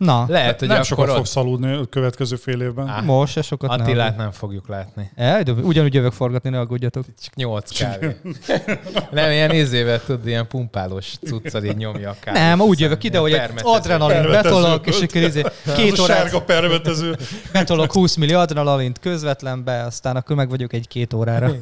[0.00, 2.88] Na, Lehet, hogy nem akkor sokat ott fogsz aludni a következő fél évben.
[2.88, 3.80] Á, most se sokat nem.
[3.80, 5.10] Attilát nem fogjuk látni.
[5.14, 7.04] E, de ugyanúgy jövök forgatni, ne aggódjatok.
[7.22, 8.16] Csak nyolc kávé.
[9.10, 12.40] nem, ilyen izével tud, ilyen pumpálós cuccal így nyomja a kávét.
[12.40, 15.42] Nem, úgy jövök ide, hogy adrenalin betolok, és akkor izé,
[15.76, 17.16] két órát sárga permetező.
[17.52, 21.52] betolok 20 millió adrenalint közvetlen be, aztán akkor meg vagyok egy két órára.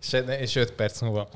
[0.00, 1.28] És, és öt perc múlva.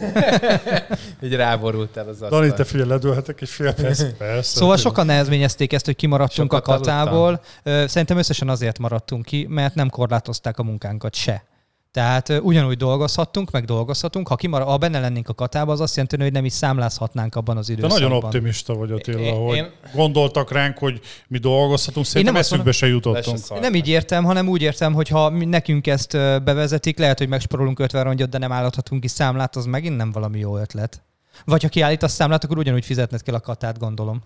[1.24, 2.56] így ráborultál az Dani, asztal.
[2.56, 4.02] te figyelj, ledőlhetek egy fél perc?
[4.18, 4.58] Persze.
[4.58, 5.06] Szóval sokan
[5.52, 7.40] nehezményezték ezt, hogy kimaradtunk Sokat a katából.
[7.62, 11.44] Ö, Szerintem összesen azért maradtunk ki, mert nem korlátozták a munkánkat se.
[11.90, 14.28] Tehát ugyanúgy dolgozhattunk, meg dolgozhatunk.
[14.28, 17.56] Ha, kimar- ha benne lennénk a katába, az azt jelenti, hogy nem is számlázhatnánk abban
[17.56, 18.00] az Te időszakban.
[18.02, 22.86] nagyon optimista vagy Attila, Én- hogy én- gondoltak ránk, hogy mi dolgozhatunk, szerintem eszünkbe se
[22.86, 23.38] jutottunk.
[23.46, 23.58] se.
[23.60, 26.12] Nem így értem, hanem úgy értem, hogy ha nekünk ezt
[26.44, 30.38] bevezetik, lehet, hogy megsporolunk 50 rongyot, de nem állíthatunk ki számlát, az megint nem valami
[30.38, 31.02] jó ötlet.
[31.44, 34.22] Vagy ha kiállítasz számlát, akkor ugyanúgy fizetned kell a katát, gondolom.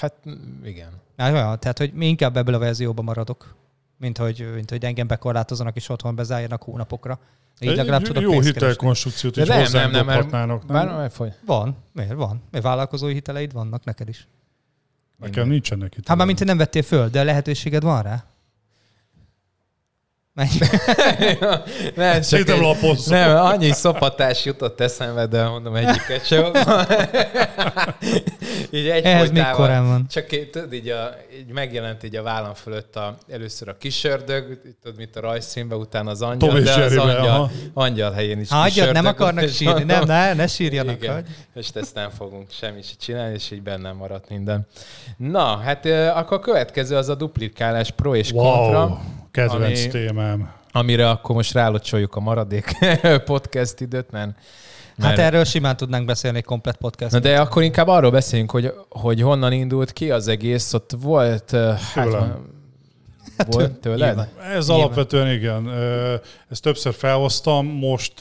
[0.00, 0.14] Hát
[0.64, 0.90] igen.
[1.18, 3.54] Olyan, tehát, hogy mi inkább ebből a verzióban maradok,
[3.98, 7.18] mint hogy, mint hogy engem bekorlátozzanak és otthon bezárjanak hónapokra.
[7.60, 10.60] Így legalább tudok jó hitelkonstrukciót is nem, nem, nem, mert nem?
[10.66, 11.10] bár.
[11.46, 11.76] Van.
[11.92, 12.42] Miért van?
[12.50, 14.28] Miért vállalkozói hiteleid vannak neked is?
[15.18, 16.08] Nekem nincsenek itt.
[16.08, 18.24] Hát már mint te nem vettél föl, de lehetőséged van rá?
[20.34, 20.48] Menj.
[21.94, 23.18] nem, csak Szerintem egy, lapozzon.
[23.18, 26.44] nem, annyi szopatás jutott eszembe, de mondom egyiket sem.
[28.70, 30.06] így egy Ehhez még korán van.
[30.10, 34.60] Csak így, tudod, így, a, így megjelent így a vállam fölött a, először a kisördög,
[34.82, 37.50] tudod, mint a rajzfilmben, utána az angyal, Tom de az angyal, aha.
[37.74, 39.82] angyal helyén is Hagyjad, nem akarnak sírni.
[39.82, 41.02] Nem, ne, ne sírjanak.
[41.02, 41.26] Igen, Hagy.
[41.54, 44.66] és ezt nem fogunk semmi se csinálni, és így bennem maradt minden.
[45.16, 48.98] Na, hát akkor a következő az a duplikálás pro és kontra, Wow,
[49.32, 50.52] kedvenc ami- témám.
[50.72, 52.72] amire akkor most rálocsoljuk a maradék
[53.24, 54.30] podcast időt, mert,
[54.98, 57.12] Hát mert erről simán tudnánk beszélni egy komplet podcast.
[57.12, 60.72] Na de akkor inkább arról beszéljünk, hogy, hogy honnan indult ki az egész.
[60.72, 61.50] Ott volt...
[61.50, 62.46] Hát, Tőlem.
[63.50, 64.06] volt tőled?
[64.16, 64.28] Nyilván.
[64.52, 64.84] Ez Nyilván.
[64.84, 65.70] alapvetően igen.
[66.50, 67.66] Ezt többször felhoztam.
[67.66, 68.14] Most,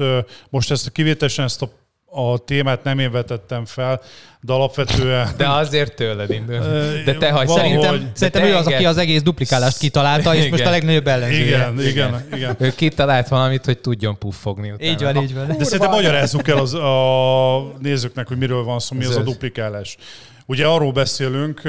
[0.49, 1.69] most ezt kivételesen ezt a,
[2.13, 4.01] a témát nem én vetettem fel,
[4.41, 5.27] de alapvetően...
[5.37, 6.65] De azért tőled indult.
[6.65, 9.77] Ö, De te hagy valahogy- szerintem, Szerintem de ő te az, aki az egész duplikálást
[9.77, 10.49] kitalálta, és Igen.
[10.51, 11.43] most a legnagyobb ellenzője.
[11.45, 12.55] Igen, igen, igen.
[12.59, 14.91] Ő kitalált valamit, hogy tudjon puffogni utána.
[14.91, 15.47] Így van, így van.
[15.57, 19.97] De szerintem magyarázzuk el az, a nézőknek, hogy miről van szó, mi az a duplikálás.
[20.45, 21.61] Ugye arról beszélünk,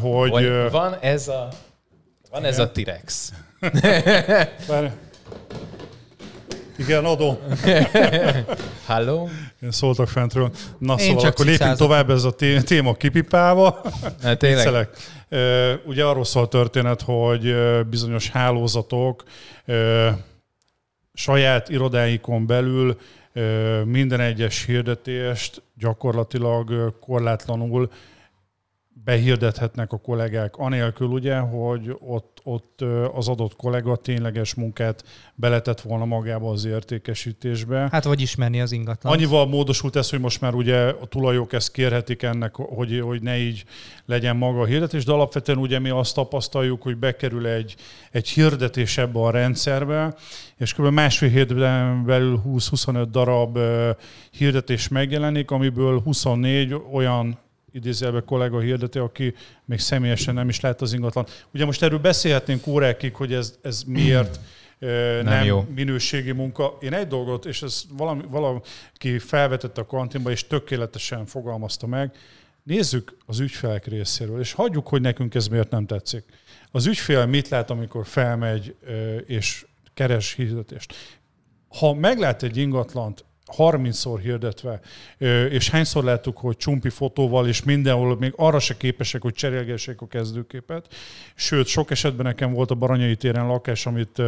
[0.00, 0.30] hogy...
[0.30, 1.48] Hogy van ez a...
[2.30, 3.32] Van ez a T-rex.
[6.78, 7.40] Igen, adó.
[8.86, 9.28] Halló?
[9.66, 10.50] Én szóltak fentről.
[10.78, 13.82] Na Én szóval akkor lépjünk tovább, ez a té- téma kipipálva.
[14.22, 14.88] Hát tényleg.
[15.84, 17.54] Ugye arról szól a történet, hogy
[17.90, 19.24] bizonyos hálózatok
[21.14, 22.98] saját irodáikon belül
[23.84, 27.90] Minden egyes hirdetést gyakorlatilag korlátlanul
[29.06, 36.04] behirdethetnek a kollégák, anélkül ugye, hogy ott, ott az adott kollega tényleges munkát beletett volna
[36.04, 37.88] magába az értékesítésbe.
[37.90, 39.12] Hát vagy ismerni az ingatlan.
[39.12, 43.38] Annyival módosult ez, hogy most már ugye a tulajok ezt kérhetik ennek, hogy, hogy ne
[43.38, 43.64] így
[44.06, 47.74] legyen maga a hirdetés, de alapvetően ugye mi azt tapasztaljuk, hogy bekerül egy,
[48.10, 50.14] egy hirdetés ebbe a rendszerbe,
[50.56, 50.86] és kb.
[50.86, 53.58] másfél hétben belül 20-25 darab
[54.30, 57.44] hirdetés megjelenik, amiből 24 olyan
[57.76, 59.34] idézőjelben kollega hirdeti, aki
[59.64, 61.26] még személyesen nem is lát az ingatlan.
[61.54, 64.40] Ugye most erről beszélhetnénk órákig, hogy ez, ez miért
[64.78, 65.66] nem, nem jó.
[65.74, 66.76] minőségi munka.
[66.80, 72.14] Én egy dolgot, és ez valami, valaki felvetette a kantinba, és tökéletesen fogalmazta meg,
[72.62, 76.24] nézzük az ügyfelek részéről, és hagyjuk, hogy nekünk ez miért nem tetszik.
[76.70, 78.74] Az ügyfél mit lát, amikor felmegy
[79.26, 80.94] és keres hirdetést?
[81.68, 83.24] Ha meglát egy ingatlant
[83.56, 84.80] 30-szor hirdetve,
[85.50, 90.06] és hányszor láttuk, hogy csumpi fotóval, és mindenhol még arra se képesek, hogy cserélgessék a
[90.06, 90.94] kezdőképet.
[91.34, 94.22] Sőt, sok esetben nekem volt a Baranyai téren lakás, amit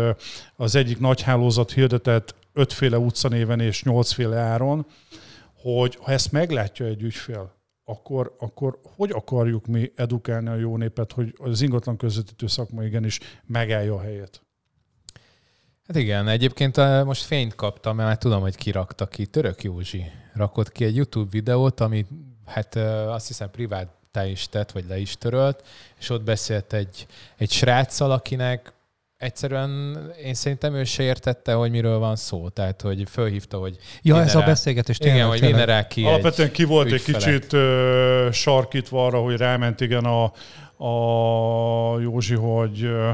[0.56, 4.86] az egyik nagy hálózat hirdetett ötféle utcanéven és nyolcféle áron,
[5.54, 11.12] hogy ha ezt meglátja egy ügyfél, akkor, akkor hogy akarjuk mi edukálni a jó népet,
[11.12, 14.42] hogy az ingatlan közvetítő szakma igenis megállja a helyét?
[15.88, 19.26] Hát igen, egyébként eh, most fényt kaptam, mert már tudom, hogy kirakta ki.
[19.26, 22.06] Török Józsi rakott ki egy YouTube videót, ami
[22.46, 23.88] hát eh, azt hiszem privát
[24.26, 25.66] is tett, vagy le is törölt,
[25.98, 28.72] és ott beszélt egy, egy sráccal, akinek
[29.16, 32.48] egyszerűen én szerintem ő se értette, hogy miről van szó.
[32.48, 35.28] Tehát, hogy fölhívta, hogy Ja, ez a rá- beszélgetés Igen, tényleg.
[35.30, 35.58] hogy tényleg.
[35.60, 37.22] vinne rá ki Alapvetően egy ki volt egy ügyfelet.
[37.24, 40.24] kicsit ö, sarkítva arra, hogy ráment igen a,
[40.84, 43.10] a Józsi, hogy ö,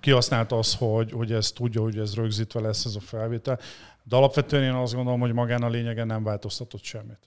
[0.00, 3.58] kihasználta az, hogy, hogy ez tudja, hogy ez rögzítve lesz ez a felvétel.
[4.02, 7.18] De alapvetően én azt gondolom, hogy magán a lényegen nem változtatott semmit.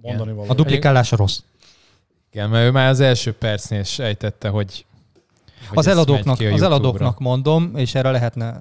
[0.00, 0.50] Mondani való.
[0.50, 1.40] A duplikálás rossz.
[2.32, 4.86] Igen, mert ő már az első percnél sejtette, hogy,
[5.68, 8.60] hogy Az eladóknak, az eladóknak mondom, és erre lehetne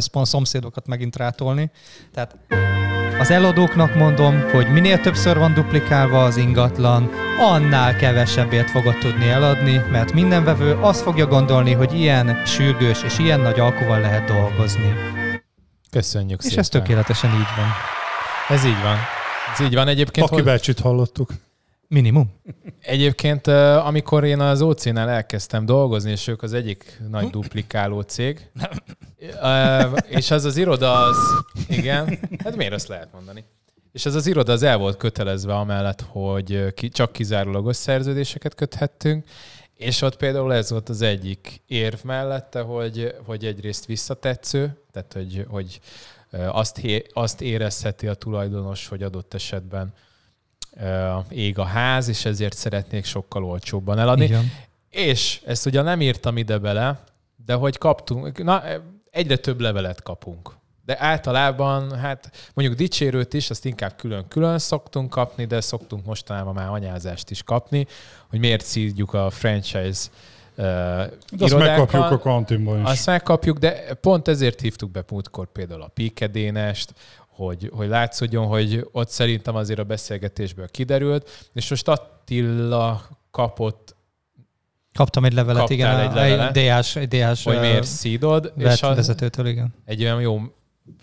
[0.00, 1.70] szomszédokat megint rátolni.
[2.12, 2.36] Tehát
[3.18, 9.82] az eladóknak mondom, hogy minél többször van duplikálva az ingatlan, annál kevesebbért fogod tudni eladni,
[9.90, 14.94] mert minden vevő azt fogja gondolni, hogy ilyen sürgős és ilyen nagy alkuval lehet dolgozni.
[15.90, 16.58] Köszönjük És szépen.
[16.58, 17.66] ez tökéletesen így van.
[18.56, 18.96] Ez így van.
[19.52, 19.88] Ez így van.
[19.88, 21.30] Egyébként, Aki hogy, hallottuk.
[21.88, 22.40] Minimum.
[22.80, 28.50] egyébként amikor én az OC-nál elkezdtem dolgozni, és ők az egyik nagy duplikáló cég,
[30.08, 31.16] és az az iroda az,
[31.68, 33.44] igen, hát miért azt lehet mondani?
[33.92, 39.24] És ez az iroda az el volt kötelezve amellett, hogy ki, csak kizárólagos szerződéseket köthettünk,
[39.74, 45.44] és ott például ez volt az egyik érv mellette, hogy, hogy egyrészt visszatetsző, tehát hogy,
[45.48, 45.80] hogy
[46.48, 46.80] azt,
[47.12, 49.92] azt érezheti a tulajdonos, hogy adott esetben
[51.30, 54.24] ég a ház, és ezért szeretnék sokkal olcsóbban eladni.
[54.24, 54.52] Igen.
[54.90, 57.00] És ezt ugye nem írtam ide bele,
[57.46, 58.62] de hogy kaptunk, na,
[59.10, 60.56] egyre több levelet kapunk.
[60.84, 66.68] De általában, hát mondjuk dicsérőt is, azt inkább külön-külön szoktunk kapni, de szoktunk mostanában már
[66.68, 67.86] anyázást is kapni,
[68.28, 70.08] hogy miért szídjuk a franchise
[70.56, 70.64] uh,
[71.32, 72.86] De azt megkapjuk a kantinban is.
[72.86, 76.94] azt megkapjuk, de pont ezért hívtuk be múltkor például a Pikedénest,
[77.38, 83.96] hogy, hogy látszódjon, hogy ott szerintem azért a beszélgetésből kiderült, és most Attila kapott,
[84.92, 86.56] Kaptam egy levelet, Kaptál igen, egy levelet?
[86.56, 89.74] egy DS, egy DS hogy miért szídod, és a, vezetőtől, igen.
[89.84, 90.40] egy olyan jó,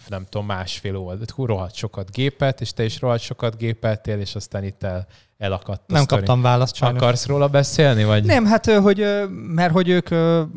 [0.08, 4.64] nem tudom, másfél oldalt, rohadt sokat gépet, és te is rohadt sokat gépeltél, és aztán
[4.64, 6.22] itt el, elakadt a Nem sztori.
[6.22, 7.02] kaptam választ sajnos.
[7.02, 8.24] Akarsz róla beszélni, vagy?
[8.24, 9.06] Nem, hát hogy,
[9.48, 10.08] mert hogy ők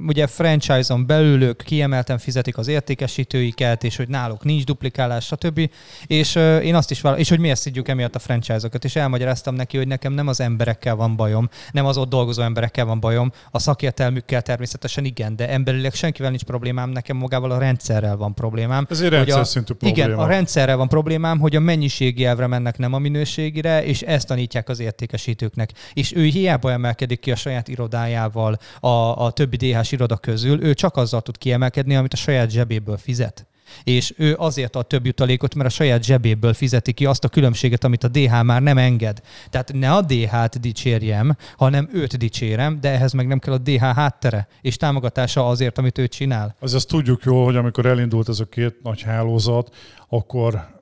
[0.07, 5.71] ugye franchise-on belül ők kiemelten fizetik az értékesítőiket, és hogy náluk nincs duplikálás, stb.
[6.07, 9.77] És én azt is vállal, és hogy miért szidjuk emiatt a franchise-okat, és elmagyaráztam neki,
[9.77, 13.59] hogy nekem nem az emberekkel van bajom, nem az ott dolgozó emberekkel van bajom, a
[13.59, 18.87] szakértelmükkel természetesen igen, de emberileg senkivel nincs problémám, nekem magával a rendszerrel van problémám.
[18.91, 20.07] Ez egy rendszer a- szintű probléma.
[20.09, 24.27] Igen, a rendszerrel van problémám, hogy a mennyiségi elvre mennek, nem a minőségire, és ezt
[24.27, 25.73] tanítják az értékesítőknek.
[25.93, 28.89] És ő hiába emelkedik ki a saját irodájával a,
[29.25, 33.47] a többi DH iroda közül, ő csak azzal tud kiemelkedni, amit a saját zsebéből fizet.
[33.85, 37.85] És ő azért ad több jutalékot, mert a saját zsebéből fizeti ki azt a különbséget,
[37.85, 39.21] amit a DH már nem enged.
[39.51, 43.81] Tehát ne a DH-t dicsérjem, hanem őt dicsérem, de ehhez meg nem kell a DH
[43.81, 46.57] háttere és támogatása azért, amit ő csinál.
[46.61, 49.75] Az azt tudjuk jól, hogy amikor elindult ez a két nagy hálózat,
[50.09, 50.77] akkor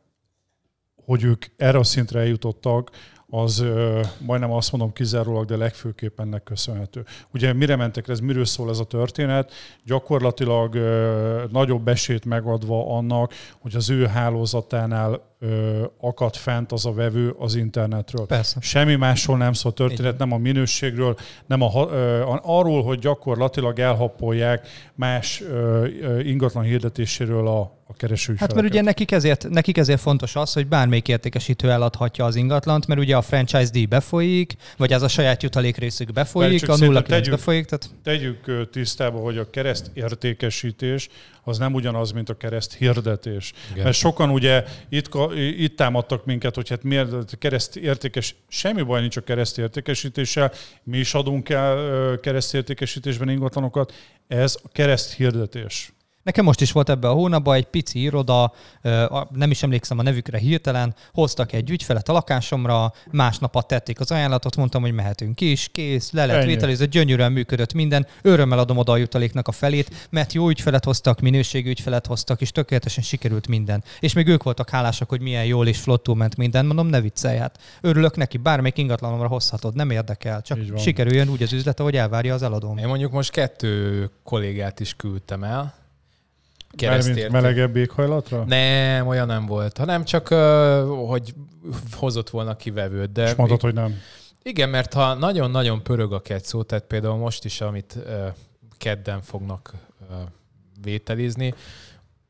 [1.05, 2.91] hogy ők erre a szintre eljutottak,
[3.31, 7.05] az ö, majdnem azt mondom kizárólag, de legfőképp ennek köszönhető.
[7.35, 9.53] Ugye mire mentek, ez miről szól ez a történet?
[9.85, 16.93] Gyakorlatilag ö, nagyobb esélyt megadva annak, hogy az ő hálózatánál ö, akad fent az a
[16.93, 18.27] vevő az internetről.
[18.27, 18.61] Persze.
[18.61, 23.79] Semmi másról nem szól a történet, nem a minőségről, nem a, ö, arról, hogy gyakorlatilag
[23.79, 29.79] elhappolják más ö, ö, ingatlan hirdetéséről a, a kereső Hát mert ugye nekik ezért, nekik
[29.79, 34.55] ezért fontos az, hogy bármelyik értékesítő eladhatja az ingatlant, mert ugye a franchise díj befolyik,
[34.77, 39.39] vagy az a saját jutalék részük befolyik, a 09 tegyük- befolyik, tehát Tegyük tisztába, hogy
[39.39, 41.09] a kereszt értékesítés
[41.43, 43.53] az nem ugyanaz, mint a kereszt hirdetés.
[43.73, 43.85] Igen.
[43.85, 49.01] Mert sokan ugye itt, itt támadtak minket, hogy hát miért a kereszt értékes, semmi baj
[49.01, 53.93] nincs a kereszt értékesítéssel, mi is adunk el kereszt értékesítésben ingatlanokat,
[54.29, 55.91] ez a kereszt hirdetés.
[56.27, 58.53] Nekem most is volt ebbe a hónapban egy pici iroda,
[59.31, 64.57] nem is emlékszem a nevükre hirtelen, hoztak egy ügyfelet a lakásomra, másnap tették az ajánlatot,
[64.57, 68.97] mondtam, hogy mehetünk is, kész, le lett vételizett, gyönyörűen működött minden, örömmel adom oda a
[68.97, 73.85] jutaléknak a felét, mert jó ügyfelet hoztak, minőségű ügyfelet hoztak, és tökéletesen sikerült minden.
[74.01, 77.39] És még ők voltak hálásak, hogy milyen jól és flottul ment minden, mondom, ne viccelj,
[77.39, 82.35] hát örülök neki, bármelyik ingatlanomra hozhatod, nem érdekel, csak sikerüljön úgy az üzlet, ahogy elvárja
[82.35, 82.79] az eladóm.
[82.79, 85.85] Én mondjuk most kettő kollégát is küldtem el.
[86.77, 87.31] Keresztért.
[87.33, 88.45] melegebb éghajlatra?
[88.45, 90.29] Nem, olyan nem volt, hanem csak,
[91.07, 91.35] hogy
[91.93, 93.13] hozott volna kivevőt.
[93.13, 93.95] De És mondod, hogy nem.
[94.43, 97.99] Igen, mert ha nagyon-nagyon pörög a szó, tehát például most is, amit
[98.79, 99.73] kedden fognak
[100.83, 101.55] vételizni,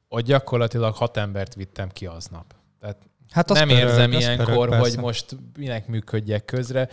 [0.09, 2.55] ott gyakorlatilag hat embert vittem ki aznap.
[2.81, 2.97] Tehát
[3.31, 6.89] Hát nem pörög, érzem ilyenkor, pörög, hogy most minek működjek közre.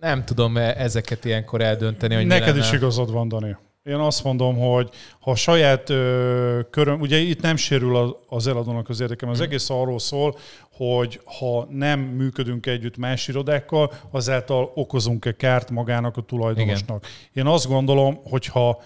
[0.00, 3.56] Nem tudom e- ezeket ilyenkor eldönteni, hogy Neked is igazad van, Dani.
[3.84, 8.46] Én azt mondom, hogy ha a saját ö, köröm, ugye itt nem sérül az, az
[8.46, 10.38] eladónak az érdekem, az egész arról szól,
[10.72, 17.06] hogy ha nem működünk együtt más irodákkal, azáltal okozunk-e kárt magának a tulajdonosnak.
[17.32, 18.82] Én azt gondolom, hogyha,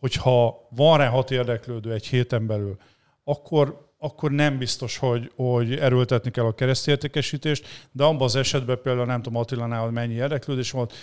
[0.00, 2.76] hogyha van rá hat érdeklődő egy héten belül,
[3.24, 9.06] akkor akkor nem biztos, hogy, hogy erőltetni kell a keresztértékesítést, de abban az esetben például
[9.06, 10.94] nem tudom Attilánál, mennyi érdeklődés volt,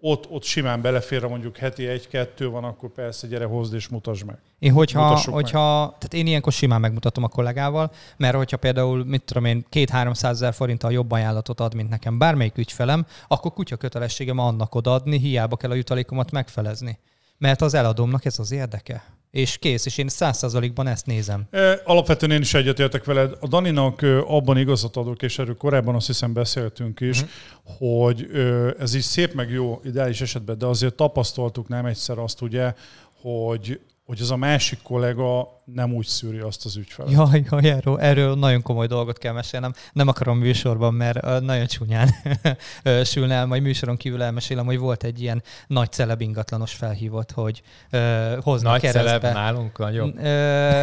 [0.00, 4.38] ott, ott simán belefér, mondjuk heti egy-kettő van, akkor persze gyere, hozd és mutasd meg.
[4.58, 5.42] Én hogyha, Mutassuk meg.
[5.42, 10.34] hogyha tehát én ilyenkor simán megmutatom a kollégával, mert hogyha például, mit tudom én, két-háromszáz
[10.34, 15.56] ezer forinttal jobb ajánlatot ad, mint nekem bármelyik ügyfelem, akkor kutya kötelességem annak odaadni, hiába
[15.56, 16.98] kell a jutalékomat megfelezni.
[17.38, 19.02] Mert az eladómnak ez az érdeke.
[19.30, 21.48] És kész, és én száz százalékban ezt nézem.
[21.84, 23.32] Alapvetően én is egyetértek veled.
[23.40, 28.06] A Daninak abban igazat adok, és erről korábban azt hiszem beszéltünk is, uh-huh.
[28.06, 28.30] hogy
[28.78, 32.74] ez így szép meg jó ideális esetben, de azért tapasztaltuk nem egyszer azt ugye,
[33.20, 37.12] hogy hogy az a másik kollega nem úgy szűri azt az ügyfelet.
[37.12, 39.72] Jaj, jaj, erről, erről nagyon komoly dolgot kell mesélnem.
[39.92, 42.10] Nem akarom műsorban, mert nagyon csúnyán
[43.04, 47.62] sülne el, majd műsoron kívül elmesélem, hogy volt egy ilyen nagy celeb ingatlanos felhívott, hogy
[47.90, 49.18] ö, hoznak Nagy keresztbe.
[49.18, 50.18] celeb nálunk nagyobb.
[50.18, 50.28] Ö,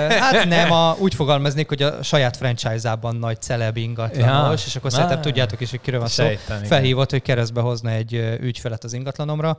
[0.10, 4.68] hát nem, a, úgy fogalmaznék, hogy a saját franchise-ában nagy celeb ingatlanos, Ja.
[4.68, 6.24] és akkor szerintem tudjátok is, hogy kiről van szó.
[6.24, 6.64] Sejtem.
[6.64, 9.58] Felhívott, hogy keresztbe hozna egy ügyfelet az ingatlanomra.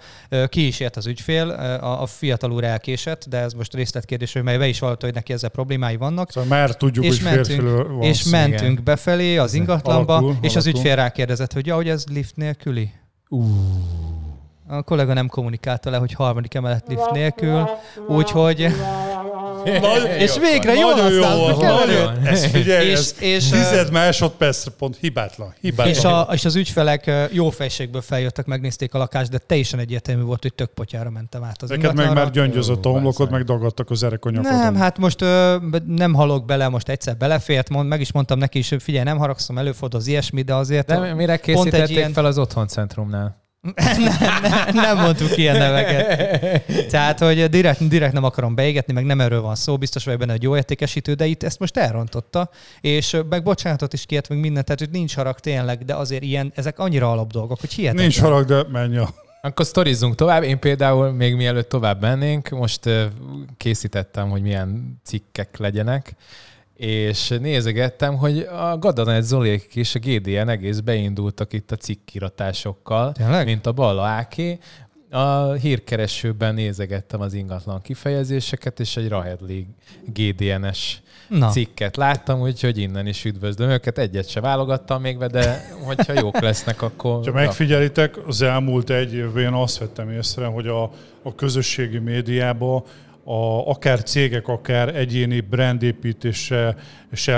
[0.48, 4.42] Ki is ért az ügyfél, a, a fiatal úr elkésett, de ez most részletkérdés, hogy
[4.42, 6.30] mely be is vallotta, hogy neki ezzel problémái vannak.
[6.30, 8.84] Szóval már tudjuk, És hogy mentünk- van és mentünk igen.
[8.84, 10.80] befelé az ingatlanba, Alakul, és az alakul.
[10.80, 12.90] ügyfél rákérdezett, hogy ja, hogy ez lift nélküli.
[14.68, 17.68] A kollega nem kommunikálta le, hogy harmadik emelet lift nélkül,
[18.08, 18.60] úgyhogy...
[20.18, 22.26] és végre jól használtuk.
[22.26, 25.54] Ez figyelj, És- ez és, tized másodpercre pont hibátlan.
[25.60, 25.94] hibátlan.
[25.94, 30.42] És, a, és az ügyfelek jó fejségből feljöttek, megnézték a lakást, de teljesen egyértelmű volt,
[30.42, 34.02] hogy tök potyára mentem át az Neked meg már gyöngyözött a homlokod, meg dagadtak az
[34.02, 34.58] erek a nyakodon.
[34.58, 38.58] Nem, hát most ö, nem halok bele, most egyszer belefért, mond, meg is mondtam neki
[38.58, 41.90] is, hogy figyelj, nem haragszom, előfordul az ilyesmi, de azért De mire pont készítették egy
[41.90, 43.46] ilyen, fel az otthoncentrumnál?
[43.76, 46.62] Nem, nem, nem mondtuk ilyen neveket.
[46.90, 50.32] Tehát, hogy direkt, direkt nem akarom beégetni, meg nem erről van szó, biztos vagyok benne,
[50.32, 52.50] hogy jó értékesítő, de itt ezt most elrontotta,
[52.80, 56.52] és meg bocsánatot is kért, meg mindent, tehát hogy nincs harag tényleg, de azért ilyen,
[56.54, 58.06] ezek annyira alap dolgok, hogy hihetetlen.
[58.06, 59.08] Nincs harag, de menj a...
[59.40, 60.42] Akkor sztorizzunk tovább.
[60.42, 62.80] Én például még mielőtt tovább mennénk, most
[63.56, 66.16] készítettem, hogy milyen cikkek legyenek,
[66.78, 73.46] és nézegettem, hogy a Gadanet Zolék és a GDN egész beindultak itt a cikkiratásokkal, Tényleg?
[73.46, 74.58] mint a Balla Áké.
[75.10, 79.66] A hírkeresőben nézegettem az ingatlan kifejezéseket, és egy Rahedli
[80.04, 81.48] GDN-es Na.
[81.48, 83.98] cikket láttam, úgyhogy innen is üdvözlöm őket.
[83.98, 87.24] Egyet se válogattam még be, de hogyha jók lesznek, akkor...
[87.24, 90.82] Ha megfigyelitek, az elmúlt egy évben azt vettem észre, hogy a,
[91.22, 92.82] a közösségi médiában
[93.28, 96.74] a, akár cégek, akár egyéni brandépítéssel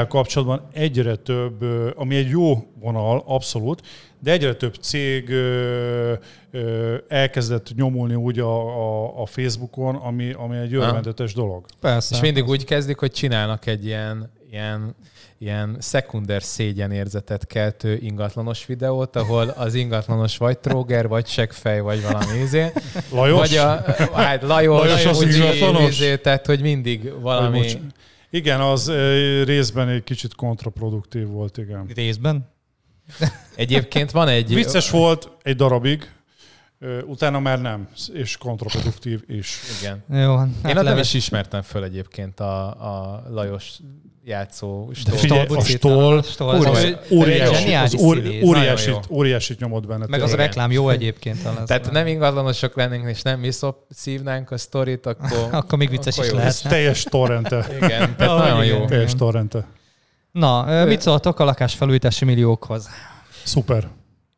[0.08, 1.62] kapcsolatban egyre több,
[1.96, 3.82] ami egy jó vonal, abszolút,
[4.18, 6.12] de egyre több cég ö,
[6.50, 11.64] ö, elkezdett nyomulni úgy a, a, a Facebookon, ami, ami egy örvendetes dolog.
[11.80, 12.14] Persze.
[12.14, 14.94] És mindig úgy kezdik, hogy csinálnak egy ilyen, ilyen,
[15.42, 22.38] ilyen szekunder szégyenérzetet keltő ingatlanos videót, ahol az ingatlanos vagy tróger, vagy seggfej, vagy valami
[22.38, 22.72] izé.
[23.12, 23.38] Lajos?
[23.38, 25.88] Vagy a, hát Lajos, Lajos az Ucsi, ingatlanos?
[25.88, 27.58] izé, tehát hogy mindig valami...
[27.58, 27.78] bocs-
[28.30, 28.90] Igen, az
[29.44, 31.90] részben egy kicsit kontraproduktív volt, igen.
[31.94, 32.48] Részben.
[33.54, 34.54] Egyébként van egy...
[34.54, 36.10] Vicces volt egy darabig,
[37.06, 39.58] utána már nem, és kontraproduktív is.
[39.80, 40.04] Igen.
[40.22, 43.78] Jó, hát Én nem is ismertem föl egyébként a, a Lajos
[44.24, 45.16] játszó stól.
[45.16, 45.56] figyelj, a
[46.70, 46.88] az jó.
[46.88, 48.28] egy óriási, zseniális az óri,
[49.86, 50.06] benne.
[50.08, 51.42] Meg az a reklám jó egyébként.
[51.42, 51.66] talán.
[51.66, 53.50] Tehát nem ingatlanosok lennénk, és nem mi
[53.90, 55.48] szívnánk a sztorit, akkor...
[55.60, 56.48] Akkor még vicces akkor is lehet.
[56.48, 57.66] Ez teljes torrente.
[57.82, 58.84] Igen, tehát nagyon jó.
[58.84, 59.66] teljes torrente.
[60.32, 62.88] Na, mit szóltok a lakásfelújítási milliókhoz?
[63.44, 63.88] Szuper.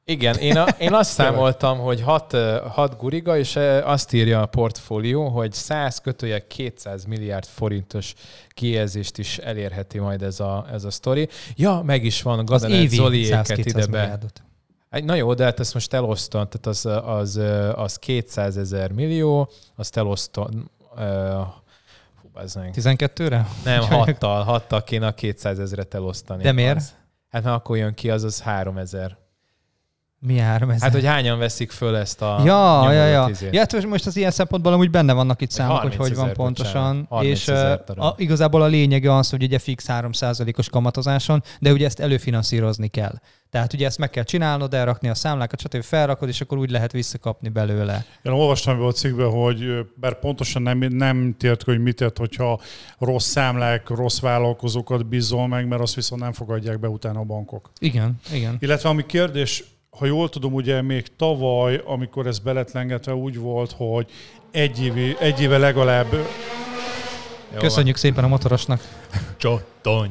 [0.05, 2.37] Igen, én, a, én azt számoltam, hogy 6
[2.69, 8.15] hat guriga, és azt írja a portfólió, hogy 100 kötője 200 milliárd forintos
[8.49, 11.29] kijelzést is elérheti majd ez a, ez a sztori.
[11.57, 14.01] Ja, meg is van Gadanet Zoliéket 100-200 ide be.
[14.01, 14.43] milliárdot.
[14.91, 17.41] Na jó, de hát ezt most elosztom, tehát az, az,
[17.75, 21.03] az 200 ezer millió, azt elosztom, uh,
[22.23, 22.75] hú, bazzánk.
[22.77, 23.49] 12-re?
[23.65, 26.43] nem, hattal, hattal kéne a 200 ezeret elosztani.
[26.43, 26.77] De miért?
[26.77, 26.95] Az.
[27.31, 29.17] Hát mert akkor jön ki, az az 3 ezer.
[30.27, 30.81] Mi áram ez?
[30.83, 33.27] Hát, hogy hányan veszik föl ezt a Ja, ja, ja.
[33.31, 33.53] izét.
[33.55, 36.17] ja hát most- most az ilyen szempontból amúgy benne vannak itt számok, hogy 30 hogy
[36.27, 36.73] van pontosan.
[36.73, 37.07] bocsánat.
[37.09, 37.49] 30 és
[37.97, 43.15] a, igazából a lényege az, hogy ugye fix 3%-os kamatozáson, de ugye ezt előfinanszírozni kell.
[43.51, 45.83] Tehát ugye ezt meg kell csinálnod, elrakni a számlákat, stb.
[45.83, 48.05] felrakod, és akkor úgy lehet visszakapni belőle.
[48.23, 52.19] Én olvastam ebből a cikkben, hogy bár pontosan nem, nem tért ki, hogy mit tett,
[52.19, 52.61] hogyha
[52.99, 57.71] rossz számlák, rossz vállalkozókat bízol meg, mert azt viszont nem fogadják be utána a bankok.
[57.81, 58.57] Igen, igen.
[58.61, 59.65] Illetve ami kérdés,
[59.99, 64.11] ha jól tudom, ugye még tavaly, amikor ez beletlengetve úgy volt, hogy
[64.51, 66.13] egy, évi, egy éve legalább
[67.53, 68.81] Jó Köszönjük szépen a motorosnak.
[69.37, 70.11] Csotony.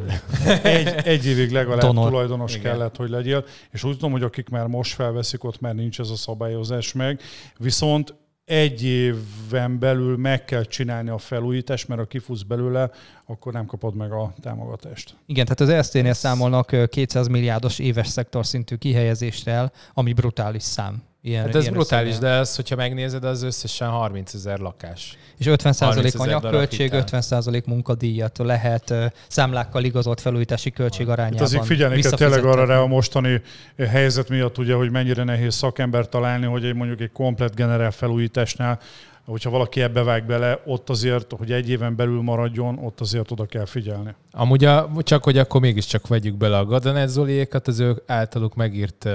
[0.63, 2.07] egy, egy évig legalább Donor.
[2.09, 2.71] tulajdonos Igen.
[2.71, 6.09] kellett, hogy legyél, és úgy tudom, hogy akik már most felveszik, ott már nincs ez
[6.09, 7.21] a szabályozás meg,
[7.57, 8.13] viszont
[8.51, 12.89] egy éven belül meg kell csinálni a felújítást, mert ha kifutsz belőle,
[13.25, 15.15] akkor nem kapod meg a támogatást.
[15.25, 21.03] Igen, tehát az ESZT-nél számolnak ö, 200 milliárdos éves szektorszintű kihelyezéssel, ami brutális szám.
[21.23, 22.33] Ilyen, Hát ez ilyen brutális, összeggel.
[22.33, 25.17] de ez, hogyha megnézed, az összesen 30 ezer lakás.
[25.37, 27.21] És 50% 30 ezer darab anyagköltség, hitel.
[27.21, 32.65] 50% munkadíjat lehet ö, számlákkal igazolt felújítási költség Itt arányában azért figyelni kell tényleg arra
[32.65, 33.41] rá a mostani
[33.77, 38.79] helyzet miatt, ugye, hogy mennyire nehéz szakember találni, hogy egy mondjuk egy komplet generál felújításnál,
[39.25, 43.45] hogyha valaki ebbe vág bele, ott azért, hogy egy éven belül maradjon, ott azért oda
[43.45, 44.15] kell figyelni.
[44.31, 49.05] Amúgy a, csak, hogy akkor mégiscsak vegyük bele a Gadanet Zoliékat, az ő általuk megírt
[49.05, 49.13] uh,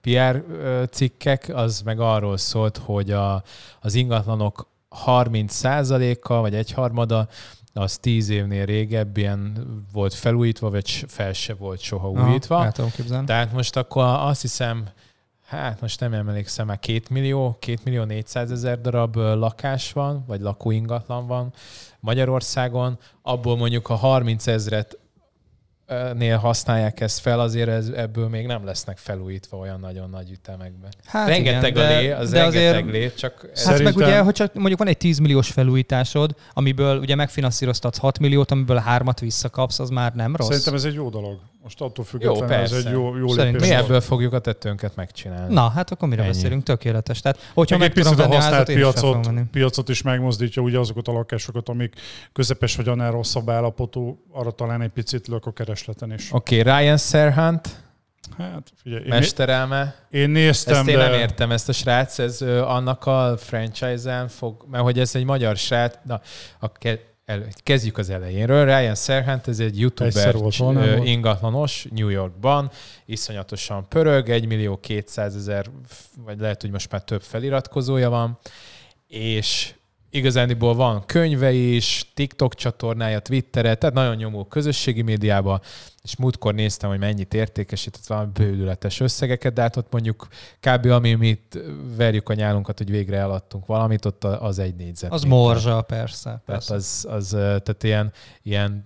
[0.00, 3.42] PR uh, cikkek, az meg arról szólt, hogy a,
[3.80, 4.68] az ingatlanok
[5.06, 7.28] 30%-a, vagy egyharmada,
[7.72, 12.56] az 10 évnél régebben volt felújítva, vagy fel se volt soha újítva.
[12.56, 13.26] Aha, tudom képzelni.
[13.26, 14.88] Tehát most akkor azt hiszem,
[15.50, 20.40] hát most nem emlékszem, már 2 millió, 2 millió 400 ezer darab lakás van, vagy
[20.40, 21.52] lakóingatlan van
[22.00, 24.98] Magyarországon, abból mondjuk a 30 ezret
[26.16, 30.90] nél használják ezt fel, azért ez, ebből még nem lesznek felújítva olyan nagyon nagy ütemekben.
[31.04, 33.94] Hát rengeteg igen, a lé, az de rengeteg azért- lé, csak ez, Hát meg Szerintem-
[34.08, 38.82] ugye, hogy csak mondjuk van egy 10 milliós felújításod, amiből ugye megfinanszíroztatsz 6 milliót, amiből
[38.86, 40.46] 3-at visszakapsz, az már nem rossz.
[40.48, 41.38] Szerintem ez egy jó dolog.
[41.62, 42.76] Most attól függetlenül ez persze.
[42.88, 43.60] egy jó, jó lépés.
[43.60, 45.54] mi ebből fogjuk a tettőnket megcsinálni.
[45.54, 46.30] Na, hát akkor mire Ennyi.
[46.32, 46.62] beszélünk?
[46.62, 47.20] Tökéletes.
[47.20, 50.02] Tehát, hogyha Meg meg, egy tudom picit a használt házat, én is piacot, piacot is
[50.02, 51.94] megmozdítja, ugye azokat a lakásokat, amik
[52.32, 56.32] közepes vagy annál rosszabb állapotú, arra talán egy picit lök a keresleten is.
[56.32, 57.78] Oké, okay, Ryan Serhant,
[58.38, 59.94] Hát figyelj, én, mesterelme.
[60.10, 61.08] én néztem, Ezt én de...
[61.08, 65.24] nem értem, ezt a srác, ez ö, annak a franchise-en fog, mert hogy ez egy
[65.24, 66.20] magyar srác, na,
[66.58, 68.64] a ke, el, kezdjük az elejénről.
[68.64, 72.70] Ryan Serhant, ez egy youtuber, volt, ingatlanos New Yorkban,
[73.06, 75.66] iszonyatosan pörög, 1 millió 200 ezer,
[76.24, 78.38] vagy lehet, hogy most már több feliratkozója van,
[79.08, 79.74] és
[80.10, 85.60] igazániból van könyve is, TikTok csatornája, Twittere, tehát nagyon nyomó közösségi médiába,
[86.02, 90.28] és múltkor néztem, hogy mennyit értékesített valami bődületes összegeket, de hát ott mondjuk
[90.60, 90.86] kb.
[90.86, 91.58] ami mit
[91.96, 95.12] verjük a nyálunkat, hogy végre eladtunk valamit, ott az egy négyzet.
[95.12, 96.22] Az morzsa, persze.
[96.22, 96.74] Tehát persze.
[96.74, 98.84] az, az ö, tehát ilyen, ilyen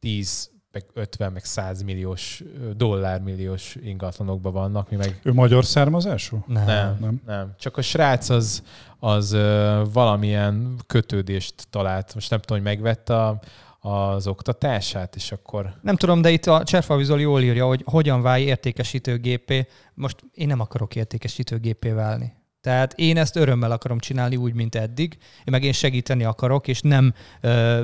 [0.00, 2.42] 10 meg 50, meg 100 milliós,
[2.76, 6.44] dollármilliós ingatlanokban vannak, mi meg Ő magyar származású?
[6.46, 6.64] Nem.
[6.64, 7.20] nem, Nem.
[7.26, 7.54] nem.
[7.58, 8.62] Csak a srác az,
[8.98, 12.14] az ö, valamilyen kötődést talált.
[12.14, 13.40] Most nem tudom, hogy megvette a,
[13.80, 18.22] az oktatását, és akkor Nem tudom, de itt a Cserfa Zoli jól írja, hogy hogyan
[18.22, 19.66] válj értékesítőgépé.
[19.94, 22.32] Most én nem akarok értékesítőgépé válni.
[22.60, 26.80] Tehát én ezt örömmel akarom csinálni úgy, mint eddig, én meg én segíteni akarok, és
[26.80, 27.82] nem ö,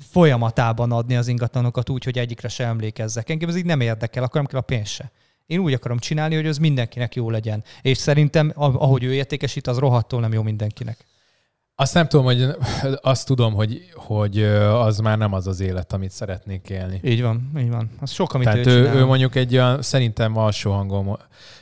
[0.00, 3.30] folyamatában adni az ingatlanokat úgy, hogy egyikre se emlékezzek.
[3.30, 5.10] Engem ez így nem érdekel, akkor nem kell a pénz se.
[5.46, 7.64] Én úgy akarom csinálni, hogy az mindenkinek jó legyen.
[7.82, 11.04] És szerintem, ah- ahogy ő értékesít, az rohadtól nem jó mindenkinek.
[11.74, 12.46] azt nem tudom, hogy
[13.00, 17.00] azt tudom, hogy, hogy az már nem az az élet, amit szeretnék élni.
[17.04, 17.90] Így van, így van.
[18.00, 18.96] Az sok, amit Tehát ő, ő, csinál.
[18.96, 21.16] ő mondjuk egy olyan, szerintem alsó hangom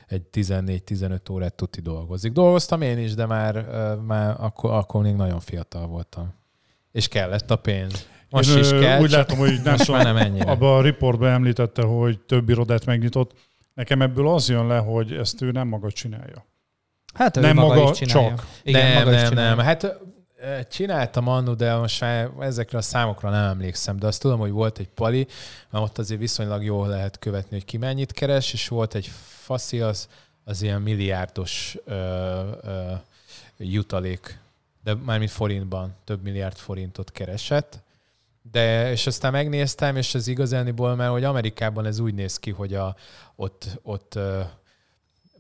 [0.06, 2.32] egy 14-15 órát tuti dolgozik.
[2.32, 3.66] Dolgoztam én is, de már,
[4.06, 6.34] már akkor, akkor még nagyon fiatal voltam.
[6.92, 8.06] És kellett a pénz.
[8.30, 9.60] Most Én, is kell, Úgy csak látom, hogy
[10.16, 10.50] ennyire.
[10.50, 13.32] Abban a riportban említette, hogy több irodát megnyitott.
[13.74, 16.46] Nekem ebből az jön le, hogy ezt ő nem maga csinálja.
[17.14, 18.28] Hát ő nem maga, maga, is csinálja.
[18.28, 18.46] csak.
[18.62, 19.54] Igen, nem, maga is nem, csinálja.
[19.54, 19.64] nem.
[19.64, 19.98] Hát
[20.70, 24.78] csináltam annó, de most már ezekre a számokra nem emlékszem, de azt tudom, hogy volt
[24.78, 25.26] egy pali,
[25.70, 29.10] mert ott azért viszonylag jól lehet követni, hogy ki mennyit keres, és volt egy
[29.42, 30.08] faszi, az,
[30.44, 31.94] az ilyen milliárdos ö,
[32.62, 32.92] ö,
[33.58, 34.38] jutalék,
[34.84, 37.82] de mármint forintban, több milliárd forintot keresett.
[38.50, 42.74] De, és aztán megnéztem, és az igazániból, mert hogy Amerikában ez úgy néz ki, hogy
[42.74, 42.96] a,
[43.36, 44.18] ott, ott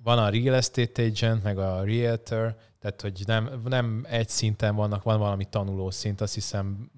[0.02, 5.02] van a real estate agent, meg a realtor, tehát hogy nem, nem egy szinten vannak,
[5.02, 6.90] van valami tanuló szint, azt hiszem,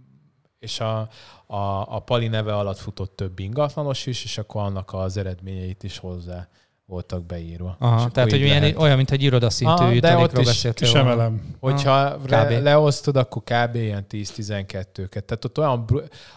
[0.58, 0.98] és a,
[1.46, 5.98] a, a Pali neve alatt futott több ingatlanos is, és akkor annak az eredményeit is
[5.98, 6.48] hozzá
[6.90, 7.76] voltak beírva.
[7.78, 11.10] Aha, tehát, hogy ilyen, olyan, mint egy irodaszintű Aha, ott jutalékról beszéltél volna.
[11.10, 11.56] emelem.
[11.60, 12.62] Hogyha kb.
[12.62, 13.74] leosztod, akkor kb.
[13.74, 15.24] ilyen 10-12-ket.
[15.24, 15.84] Tehát ott olyan,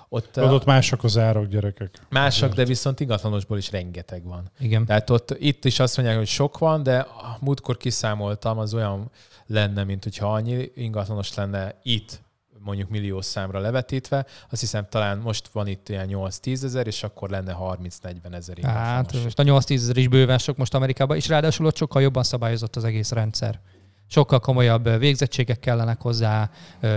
[0.09, 1.99] ott Tudod, ott mások az árak, gyerekek.
[2.09, 4.51] mások, de viszont ingatlanosból is rengeteg van.
[4.59, 4.85] Igen.
[4.85, 7.07] Tehát ott itt is azt mondják, hogy sok van, de
[7.39, 9.11] múltkor kiszámoltam, az olyan
[9.47, 12.21] lenne, mint hogyha annyi ingatlanos lenne itt
[12.63, 17.29] mondjuk milliós számra levetítve, azt hiszem talán most van itt ilyen 8-10 ezer, és akkor
[17.29, 21.65] lenne 30-40 ezer Hát most a 8-10 ezer is bőven sok most Amerikában, és ráadásul
[21.65, 23.59] ott sokkal jobban szabályozott az egész rendszer.
[24.07, 26.49] Sokkal komolyabb végzettségek kellenek hozzá,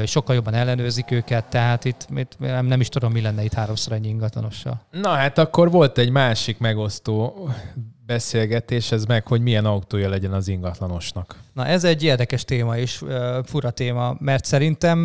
[0.07, 3.93] sokkal jobban ellenőrzik őket, tehát itt, itt nem, nem is tudom, mi lenne itt háromszor
[3.93, 4.81] ennyi ingatlanossal.
[4.91, 7.49] Na hát akkor volt egy másik megosztó
[8.07, 11.45] beszélgetés, ez meg, hogy milyen autója legyen az ingatlanosnak.
[11.57, 13.05] Na ez egy érdekes téma és
[13.45, 14.99] fura téma, mert szerintem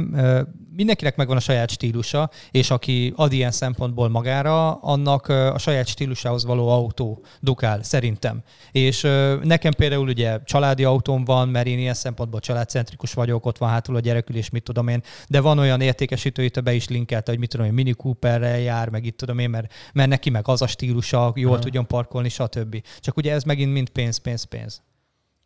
[0.75, 6.45] mindenkinek megvan a saját stílusa, és aki ad ilyen szempontból magára, annak a saját stílusához
[6.45, 8.43] való autó dukál, szerintem.
[8.71, 9.01] És
[9.43, 13.95] nekem például ugye családi autóm van, mert én ilyen szempontból családcentrikus vagyok, ott van hátul
[13.95, 17.39] a gyerekül, és mit tudom én, de van olyan értékesítő, itt be is linkelte, hogy
[17.39, 20.61] mit tudom én, Mini Cooperrel jár, meg itt tudom én, mert, mert neki meg az
[20.61, 21.61] a stílusa, jól Aha.
[21.61, 22.83] tudjon parkolni, stb.
[22.99, 24.81] Csak ugye ez megint mind pénz, pénz, pénz.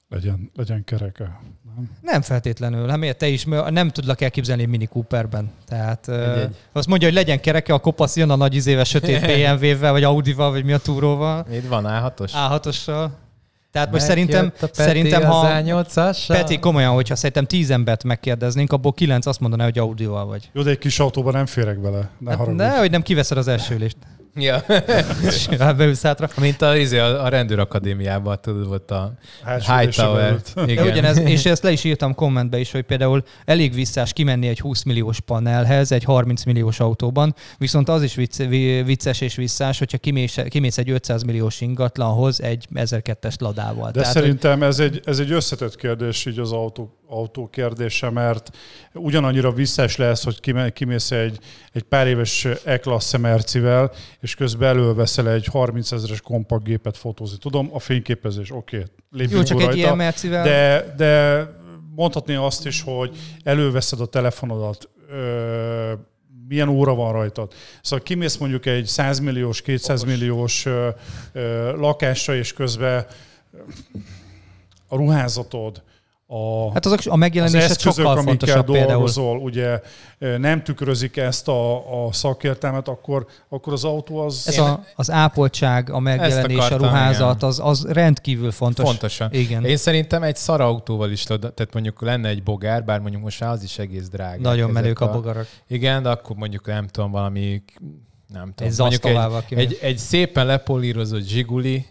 [0.10, 1.39] Legyen, legyen kereke.
[1.76, 1.89] Nem?
[2.01, 2.88] Nem feltétlenül.
[2.89, 5.51] Hát miért te is nem tudlak elképzelni Mini Cooperben.
[5.68, 6.56] Tehát Egy- egy.
[6.72, 10.51] azt mondja, hogy legyen kereke, a kopasz jön a nagy izéves sötét BMW-vel, vagy Audival,
[10.51, 12.32] vagy mi a túróval, Itt van A6-os?
[12.34, 13.10] A6-ossal.
[13.72, 16.24] Tehát most szerintem, Megjött a Peti szerintem ha A8-assal.
[16.28, 20.49] Peti komolyan, hogyha szerintem tíz embert megkérdeznénk, abból kilenc azt mondaná, hogy Audival vagy.
[20.53, 22.10] Jó, de egy kis autóban nem férek bele.
[22.18, 23.97] Ne Hát, ne, hogy nem kiveszed az első ülést.
[24.36, 24.63] Ja.
[25.25, 26.29] És beülsz hátra.
[26.38, 29.13] Mint a, izé, a, a rendőrakadémiában, tudod, volt a
[29.79, 30.41] Hightower.
[30.65, 34.59] De ugyanez, és ezt le is írtam kommentbe is, hogy például elég visszás kimenni egy
[34.59, 39.77] 20 milliós panelhez egy 30 milliós autóban, viszont az is vicc, vi- vicces és visszás,
[39.79, 43.91] hogyha kimész, kimész egy 500 milliós ingatlanhoz egy 1002-es ladával.
[43.91, 48.49] De Tehát, szerintem ez egy, ez egy összetett kérdés így az autó, autó kérdése, mert
[48.93, 50.39] ugyanannyira visszás lesz, hogy
[50.73, 51.39] kimész egy,
[51.73, 53.91] egy pár éves E-klassze Mercivel,
[54.26, 57.38] és közben előveszel egy 30 ezeres kompakt gépet fotózni.
[57.38, 60.43] Tudom, a fényképezés, oké, okay, lépjünk jó, csak rajta, egy ilyen Mercivel...
[60.43, 61.43] de, de
[61.95, 65.93] mondhatni azt is, hogy előveszed a telefonodat, ö,
[66.47, 67.53] milyen óra van rajtad.
[67.82, 70.89] Szóval kimész mondjuk egy 100 milliós, 200 milliós ö,
[71.34, 73.05] ö, lakásra, és közben
[74.88, 75.84] a ruházatod,
[76.28, 78.91] a, Hát azok a az megjelenése eszközök, sokkal amikkel fontosabb például.
[78.91, 79.82] dolgozol, ugye
[80.38, 84.43] nem tükrözik ezt a, a szakértelmet, akkor, akkor az autó az...
[84.47, 88.86] Ez a, az ápoltság, a megjelenés, a akartam, ruházat, az, az rendkívül fontos.
[88.86, 89.30] Fontosan.
[89.34, 89.65] Igen.
[89.65, 93.80] Én szerintem egy szarautóval is, tehát mondjuk lenne egy bogár, bár mondjuk most az is
[93.80, 94.41] egész drága.
[94.41, 95.47] Nagyon menők a bogarak.
[95.67, 97.63] Igen, de akkor mondjuk nem tudom, valami,
[98.28, 101.86] nem tudom, Egy mondjuk egy, egy, egy szépen lepolírozott zsiguli,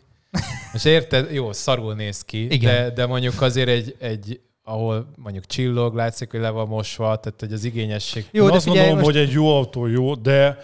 [0.73, 2.75] most érted, jó, szarul néz ki, Igen.
[2.75, 7.41] de, de mondjuk azért egy, egy ahol mondjuk csillog, látszik, hogy le van mosva, tehát
[7.41, 8.25] hogy az igényesség.
[8.31, 10.59] Jó, Én de azt figyelj, gondolom, most- hogy egy jó autó jó, de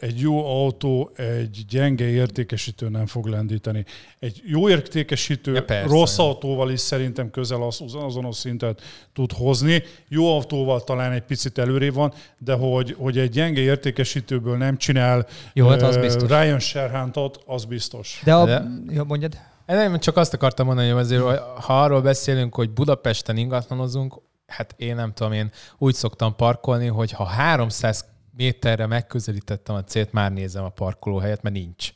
[0.00, 3.84] Egy jó autó egy gyenge értékesítő nem fog lendíteni.
[4.18, 5.88] Egy jó értékesítő Ja, persze.
[5.94, 8.80] rossz autóval is szerintem közel az, azonos szintet
[9.12, 9.82] tud hozni.
[10.08, 15.26] Jó autóval talán egy picit előrébb van, de hogy, hogy egy gyenge értékesítőből nem csinál
[15.52, 16.28] Jó, hát az biztos.
[16.28, 18.20] Ryan Sherhantot, az biztos.
[18.24, 19.38] De, a, De- Ja, mondjad.
[19.66, 24.94] Nem, csak azt akartam mondani, hogy azért, ha arról beszélünk, hogy Budapesten ingatlanozunk, hát én
[24.94, 28.04] nem tudom, én úgy szoktam parkolni, hogy ha 300
[28.38, 31.92] méterre megközelítettem a célt, már nézem a parkolóhelyet, mert nincs.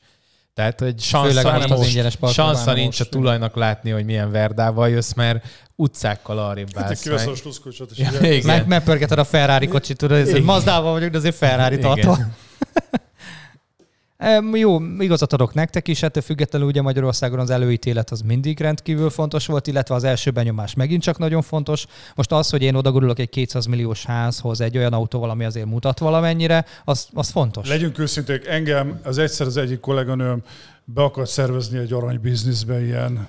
[0.54, 6.38] Tehát, hogy Főleg sansza nincs, sansza a tulajnak látni, hogy milyen verdával jössz, mert utcákkal
[6.38, 7.38] arrébb Hát állsz kiveszed a meg.
[7.38, 8.46] sluszkulcsot, Ja, igen.
[8.46, 10.44] Meg, megpörgeted a Ferrari kocsit, tudod, ez.
[10.44, 11.90] Mazdával vagyok, de azért Ferrari Igen.
[14.52, 19.46] Jó, igazat adok nektek is, ettől függetlenül ugye Magyarországon az előítélet az mindig rendkívül fontos
[19.46, 21.86] volt, illetve az első benyomás megint csak nagyon fontos.
[22.14, 25.98] Most az, hogy én odagurulok egy 200 milliós házhoz egy olyan autóval, ami azért mutat
[25.98, 27.68] valamennyire, az, az fontos.
[27.68, 30.42] Legyünk őszinték, engem az egyszer az egyik kolléganőm
[30.84, 33.28] be akart szervezni egy arany bizniszbe, ilyen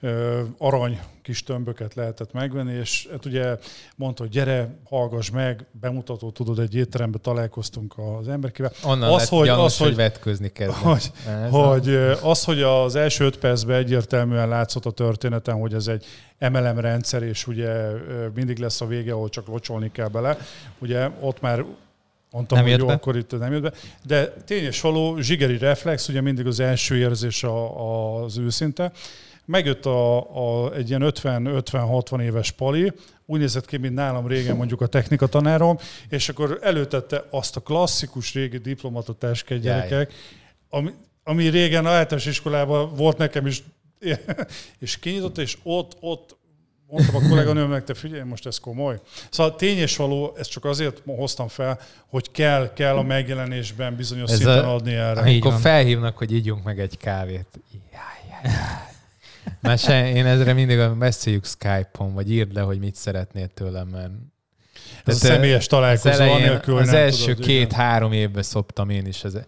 [0.00, 3.58] ö, arany kis tömböket lehetett megvenni, és hát ugye
[3.96, 8.72] mondta, hogy gyere, hallgass meg, bemutató, tudod, egy étterembe találkoztunk az emberkével.
[8.84, 10.76] Onnan Az, lett hogy- gyanús, az, hogy, hogy- vetközni kezdett.
[10.76, 15.74] Hogy, Ez hogy ö, az, hogy az első öt percben egyértelműen látszott a történeten, hogy
[15.74, 16.04] ez egy
[16.38, 17.86] MLM rendszer, és ugye
[18.34, 20.38] mindig lesz a vége, ahol csak locsolni kell bele,
[20.78, 21.64] ugye ott már
[22.32, 22.92] mondtam, Nem hogy jó, be.
[22.92, 23.72] akkor itt nem jött be.
[24.04, 28.92] De tényes való, zsigeri reflex, ugye mindig az első érzés a, az őszinte.
[29.44, 30.18] Megjött a,
[30.64, 32.92] a, egy ilyen 50-50-60 éves pali,
[33.26, 35.78] úgy nézett ki, mint nálam régen mondjuk a technika tanárom,
[36.08, 39.76] és akkor előtette azt a klasszikus régi diplomatatáskát Jaj.
[39.76, 40.12] gyerekek,
[40.68, 40.90] ami,
[41.24, 43.62] ami régen általános iskolában volt nekem is,
[44.78, 46.36] és kinyitotta, és ott, ott
[46.92, 49.00] mondtam a kolléganőmnek, te figyelj, most ez komoly.
[49.30, 54.30] Szóval tény és való, ezt csak azért hoztam fel, hogy kell, kell a megjelenésben bizonyos
[54.30, 55.20] Ez szinten a- adni erre.
[55.20, 57.46] Amikor felhívnak, hogy ígyunk meg egy kávét.
[57.72, 57.80] Jaj,
[58.42, 58.90] jaj, jaj.
[59.60, 63.88] Már se, én ezre mindig a- beszéljük Skype-on, vagy írd le, hogy mit szeretnél tőlem,
[63.88, 64.10] mert
[65.04, 68.90] Ez a Tehát, személyes az, találkozó, elején, anélkül, hogy az nem első két-három évben szoptam
[68.90, 69.24] én is.
[69.24, 69.38] Az,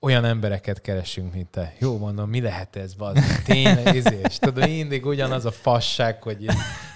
[0.00, 1.74] olyan embereket keresünk, mint te.
[1.78, 3.18] Jó mondom, mi lehet ez, bazd?
[3.44, 6.46] Tényleg, izé, és tudod, mindig ugyanaz a fasság, hogy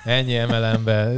[0.05, 1.13] ennyi emelembe.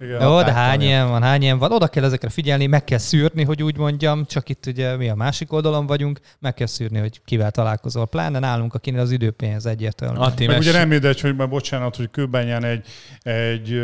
[0.00, 0.22] Igen.
[0.22, 1.72] Jó, de hány ilyen van, hány ilyen van.
[1.72, 5.14] Oda kell ezekre figyelni, meg kell szűrni, hogy úgy mondjam, csak itt ugye mi a
[5.14, 8.06] másik oldalon vagyunk, meg kell szűrni, hogy kivel találkozol.
[8.06, 10.18] Pláne nálunk, akinél az időpénz egyértelmű.
[10.18, 12.86] Atti, Meg ugye nem mindegy, hogy már bocsánat, hogy kőbányán egy,
[13.22, 13.82] egy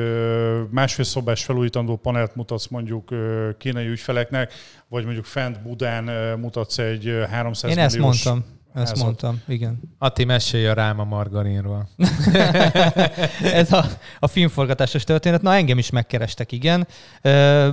[0.70, 3.14] másfél szobás felújítandó panelt mutatsz mondjuk
[3.58, 4.52] kínai ügyfeleknek,
[4.88, 6.04] vagy mondjuk fent Budán
[6.38, 8.62] mutatsz egy ö, 300 Én ezt milliós mondtam.
[8.74, 9.04] Ezt házat.
[9.04, 9.80] mondtam, igen.
[9.98, 11.88] Atti, mesélj a Ráma margarinról.
[13.42, 13.84] Ez a,
[14.18, 15.42] a filmforgatásos történet.
[15.42, 16.86] Na, engem is megkerestek, igen.
[17.22, 17.68] Ö,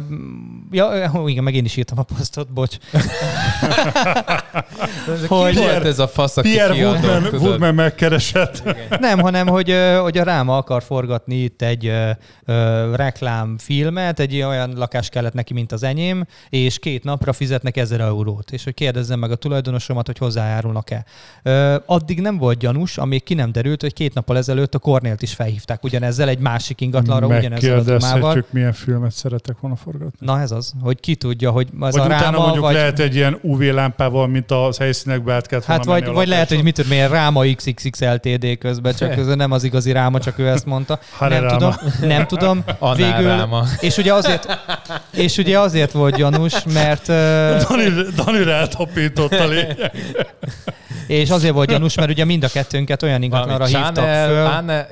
[0.72, 2.76] ja, igen, meg én is írtam a posztot, bocs.
[5.06, 7.42] Hogy Hogy- volt ez a fasz, aki Pierre kiadott, Woodman?
[7.42, 8.64] Woodman megkeresett.
[9.00, 12.10] Nem, hanem hogy, hogy a Ráma akar forgatni itt egy ö,
[12.46, 18.02] ö, reklámfilmet, egy olyan lakás kellett neki, mint az enyém, és két napra fizetnek 1000
[18.02, 20.18] eurót, és hogy kérdezzem meg a tulajdonosomat, hogy
[20.92, 21.06] hozzájárulnak-e.
[21.44, 25.22] Ö, addig nem volt gyanús, amíg ki nem derült, hogy két nappal ezelőtt a Kornélt
[25.22, 28.46] is felhívták ugyanezzel egy másik ingatlanra, ugyanezzel a témával.
[28.50, 30.26] Milyen filmet szeretek volna forgatni.
[30.26, 32.74] Na ez az, hogy ki tudja, hogy az vagy a utána ráma, mondjuk vagy...
[32.74, 36.64] lehet egy ilyen UV lámpával, mint az helyszínekbe át kellett Hát vagy, vagy lehet, hogy
[36.64, 40.66] mit tudom, milyen ráma XXXLTD közben, csak közben nem az igazi ráma, csak ő ezt
[40.66, 41.00] mondta.
[41.18, 41.58] Hare nem ráma.
[41.58, 42.64] tudom, nem tudom.
[42.96, 43.64] Végül, Ráma.
[43.80, 44.60] és ugye azért,
[45.12, 47.06] és ugye azért volt gyanús, mert
[47.68, 49.92] Dani, Dani rátapított a lényeg.
[51.08, 54.46] És azért volt gyanús, mert ugye mind a kettőnket olyan ingatlanra hívtak föl.
[54.46, 54.88] Anne,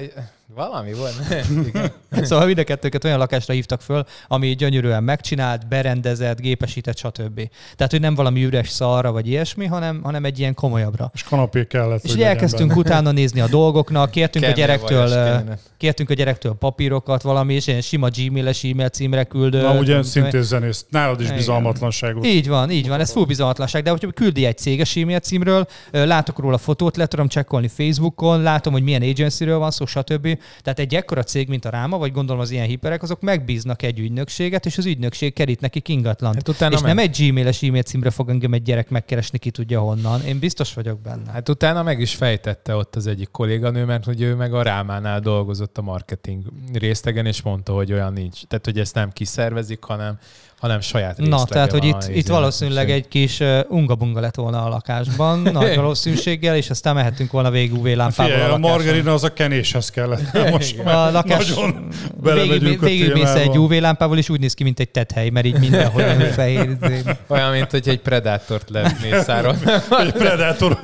[0.67, 1.13] valami volt.
[1.67, 1.91] Igen.
[2.25, 7.41] Szóval mind a kettőket olyan lakásra hívtak föl, ami gyönyörűen megcsinált, berendezett, gépesített, stb.
[7.75, 11.11] Tehát, hogy nem valami üres szarra vagy ilyesmi, hanem, hanem egy ilyen komolyabbra.
[11.13, 12.79] És kanapé kellett, És elkezdtünk benne.
[12.79, 15.57] utána nézni a dolgoknak, kértünk a Kemény gyerektől, ö, kéne.
[15.77, 19.61] kértünk a gyerektől papírokat, valami, és ilyen sima gmail-es e-mail címre küldő.
[19.61, 20.85] Na ugye szintén zenész.
[20.89, 22.25] Nálad is bizalmatlanságot.
[22.25, 26.39] Így van, így van, ez full bizalmatlanság, de hogyha küldi egy céges e-mail címről, látok
[26.39, 30.37] róla fotót, le tudom csekkolni Facebookon, látom, hogy milyen agencyről van szó, stb.
[30.61, 33.99] Tehát egy ekkora cég, mint a Ráma, vagy gondolom az ilyen hiperek, azok megbíznak egy
[33.99, 36.35] ügynökséget, és az ügynökség kerít neki ingatlant.
[36.35, 39.51] Hát utána és meg- nem egy gmail-es e-mail címre fog engem egy gyerek megkeresni, ki
[39.51, 40.21] tudja honnan.
[40.21, 41.31] Én biztos vagyok benne.
[41.31, 45.19] Hát utána meg is fejtette ott az egyik kolléganő, mert hogy ő meg a Rámánál
[45.19, 46.43] dolgozott a marketing
[46.73, 48.43] részlegen, és mondta, hogy olyan nincs.
[48.43, 50.17] Tehát, hogy ezt nem kiszervezik, hanem,
[50.59, 54.65] hanem saját részlege Na, tehát, hogy itt, itt valószínűleg egy kis uh, unga-bunga lett volna
[54.65, 59.23] a lakásban, nagy valószínűséggel, és aztán mehettünk volna végig UV-lámpával Figyelj, a a margarina az
[59.23, 60.37] a kenéshez kellett.
[60.51, 61.87] Most A lakás nagyon
[62.21, 63.59] végig, végigmész egy témába.
[63.59, 66.77] UV-lámpával, és úgy néz ki, mint egy tethely, mert így mindenhol olyan fehér.
[66.81, 67.01] izé.
[67.27, 69.55] Olyan, mint hogy egy predátort lemészáron.
[69.99, 70.79] Egy predátor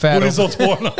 [0.00, 0.94] bulizott volna.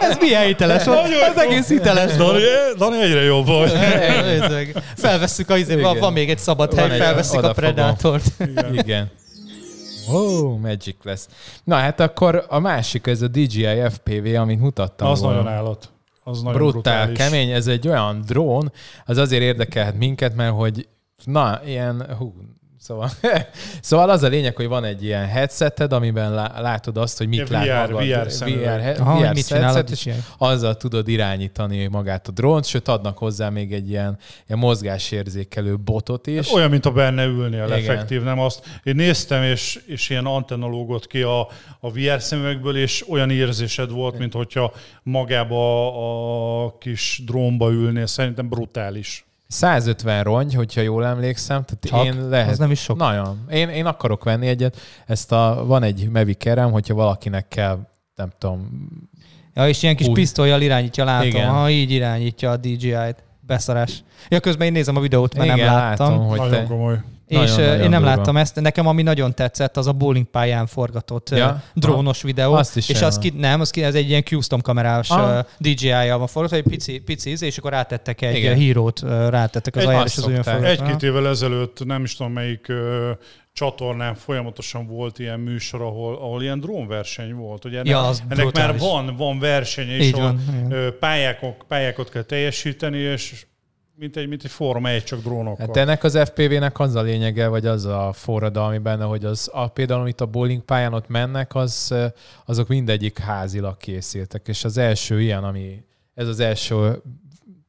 [0.00, 2.76] Ez milyen hiteles Ez egész hiteles Dani, volt.
[2.76, 3.72] Dani egyre jobb vagy.
[4.96, 7.52] Felvesszük a izé, van, még egy szabad hely, felveszik a.
[7.52, 8.24] Predátort.
[8.72, 9.10] Igen.
[10.12, 11.28] Oh, Magic lesz.
[11.64, 15.08] Na hát akkor a másik, ez a DJI FPV, amit mutattam.
[15.08, 15.36] Az volna.
[15.36, 15.88] nagyon állat.
[16.24, 17.18] Az nagyon brutál, brutális.
[17.18, 17.50] kemény.
[17.50, 18.72] Ez egy olyan drón,
[19.04, 20.88] az azért érdekelhet minket, mert hogy
[21.24, 22.34] na, ilyen, hú,
[22.86, 23.10] szóval,
[23.80, 27.48] szóval az a lényeg, hogy van egy ilyen headseted, amiben lá- látod azt, hogy mit
[27.48, 28.08] Ilyen lát VR magad.
[28.08, 28.50] VR.
[28.50, 30.12] VR, he- Aha, VR mit a headset, és DJI.
[30.38, 36.26] azzal tudod irányítani magát a drónt, sőt adnak hozzá még egy ilyen, ilyen mozgásérzékelő botot
[36.26, 36.52] is.
[36.52, 37.78] Olyan, mint a benne ülnél Igen.
[37.78, 38.64] effektív, nem azt.
[38.82, 41.40] Én néztem, és, és ilyen antenna lógott ki a,
[41.80, 44.72] a VR szemüvegből, és olyan érzésed volt, mint hogyha
[45.02, 48.06] magába a, a kis drónba ülnél.
[48.06, 49.24] Szerintem brutális.
[49.48, 51.64] 150 rongy, hogyha jól emlékszem.
[51.64, 52.14] Tehát Csak?
[52.14, 52.96] én lehet, Az nem is sok.
[52.96, 53.46] Nagyon.
[53.50, 54.76] Én, én akarok venni egyet.
[55.06, 57.78] Ezt a, van egy Mavic-erem, hogyha valakinek kell,
[58.14, 58.68] nem tudom,
[59.54, 61.26] Ja, és ilyen kis pisztolyjal irányítja, látom.
[61.28, 61.48] Igen.
[61.48, 63.24] Ha így irányítja a DJI-t.
[63.40, 64.04] Beszarás.
[64.28, 66.10] Ja, közben én nézem a videót, mert Igen, nem láttam.
[66.10, 66.64] látom, hogy Nagyon te...
[66.66, 67.00] komoly.
[67.26, 68.16] És Nagyon- ö, nagyon én nem durva.
[68.16, 68.60] láttam ezt.
[68.60, 71.62] Nekem ami nagyon tetszett, az a bowling pályán forgatott Ja?
[71.74, 72.52] drónos videó.
[72.52, 76.18] Azt is és az ki, nem, az ki, ez egy ilyen custom kamerás uh, DJI-jal
[76.18, 78.54] van forgatva, egy pici, pici íz, és akkor rátettek egy Igen.
[78.56, 80.64] Hírót, rátettek az Egy- és az olyan.
[80.64, 82.72] Egy-két évvel ezelőtt, nem is tudom melyik
[83.52, 87.64] csatornán folyamatosan volt ilyen műsor, ahol, ahol ilyen drónverseny volt.
[87.64, 90.40] Ugye ennek, Ja, az ennek már van, van verseny, és Így van,
[91.00, 93.46] pályákok, pályákat kell teljesíteni, és
[93.98, 95.66] mint egy, mint egy Forma 1, csak drónokkal.
[95.66, 99.68] Hát ennek az FPV-nek az a lényege, vagy az a forradalmi benne, hogy az, a,
[99.68, 101.94] például amit a bowling pályán ott mennek, az,
[102.44, 105.84] azok mindegyik házilag készültek, és az első ilyen, ami,
[106.14, 107.02] ez az első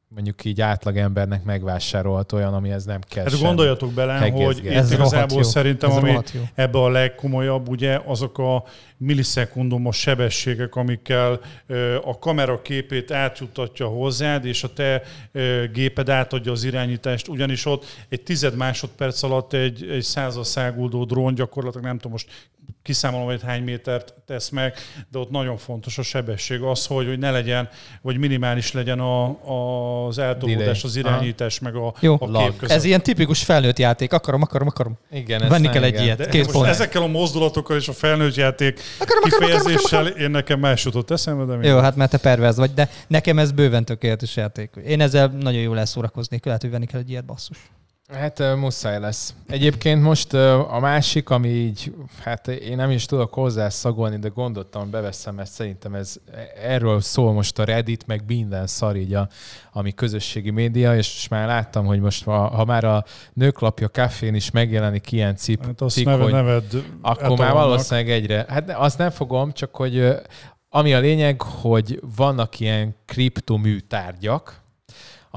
[0.08, 4.92] mondjuk így átlagembernek megvásárolt olyan, amihez nem kell Hát gondoljatok bele, hogy itt Ez rohadt
[4.92, 5.42] igazából jó.
[5.42, 6.18] szerintem, Ez ami
[6.54, 8.64] ebbe a legkomolyabb, ugye azok a
[8.96, 11.40] millisekundumos sebességek, amikkel
[12.04, 15.02] a kamera képét átjuttatja hozzád, és a te
[15.72, 21.34] géped átadja az irányítást, ugyanis ott egy tized másodperc alatt egy, egy százas száguldó drón
[21.34, 22.28] gyakorlatilag nem tudom most
[22.88, 24.74] kiszámolom, hogy hány métert tesz meg,
[25.10, 27.68] de ott nagyon fontos a sebesség az, hogy, hogy ne legyen,
[28.02, 32.16] vagy minimális legyen a, a, az eltolódás, az irányítás, meg a, Jó.
[32.20, 32.76] a kép között.
[32.76, 34.12] Ez ilyen tipikus felnőtt játék.
[34.12, 34.98] Akarom, akarom, akarom.
[35.10, 36.04] Igen, Venni kell egy igen.
[36.04, 36.32] ilyet.
[36.32, 36.66] Most pont.
[36.66, 41.10] ezekkel a mozdulatokkal és a felnőtt játék Akarom, akarom, akarom, kifejezéssel én nekem más jutott
[41.10, 44.70] eszembe, de Jó, hát mert te perverz vagy, de nekem ez bőven tökéletes játék.
[44.86, 47.58] Én ezzel nagyon jól elszórakoznék, lehet, hogy venni kell egy ilyet basszus.
[48.12, 49.34] Hát muszáj lesz.
[49.46, 51.94] Egyébként most a másik, ami így,
[52.24, 56.16] hát én nem is tudok hozzá szagolni, de gondoltam, beveszem, mert szerintem ez
[56.62, 59.28] erről szól most a Reddit, meg minden szar így a,
[59.72, 64.50] ami közösségi média, és már láttam, hogy most ha, ha már a nőklapja kafén is
[64.50, 66.64] megjelenik ilyen cip, Hát azt cikk, neved, hogy neved
[67.00, 67.52] akkor már etalonnak.
[67.52, 68.44] valószínűleg egyre.
[68.48, 70.14] Hát azt nem fogom, csak hogy
[70.68, 74.66] ami a lényeg, hogy vannak ilyen kriptoműtárgyak,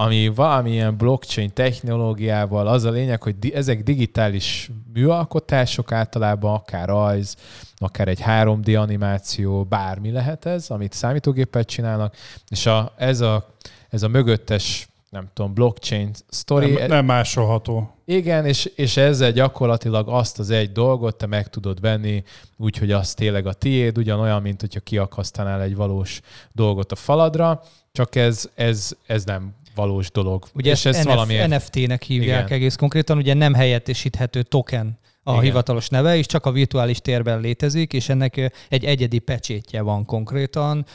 [0.02, 7.36] ami valamilyen blockchain technológiával az a lényeg, hogy di- ezek digitális műalkotások általában, akár rajz,
[7.76, 12.16] akár egy 3D animáció, bármi lehet ez, amit számítógéppel csinálnak,
[12.49, 13.56] és a, ez, a,
[13.89, 16.72] ez a mögöttes nem tudom, blockchain story.
[16.72, 17.95] Nem, nem másolható.
[18.06, 22.24] Igen, és, és ezzel gyakorlatilag azt az egy dolgot te meg tudod venni,
[22.58, 26.22] úgyhogy az tényleg a tiéd, ugyanolyan, mint hogyha kiakasztanál egy valós
[26.52, 30.45] dolgot a faladra, csak ez, ez, ez nem valós dolog.
[30.53, 31.47] Ugye és ezt ez NF, valamiért...
[31.49, 32.57] NFT-nek hívják Igen.
[32.57, 35.43] egész konkrétan, ugye nem helyettesíthető token a Igen.
[35.43, 40.86] hivatalos neve, és csak a virtuális térben létezik, és ennek egy egyedi pecsétje van konkrétan,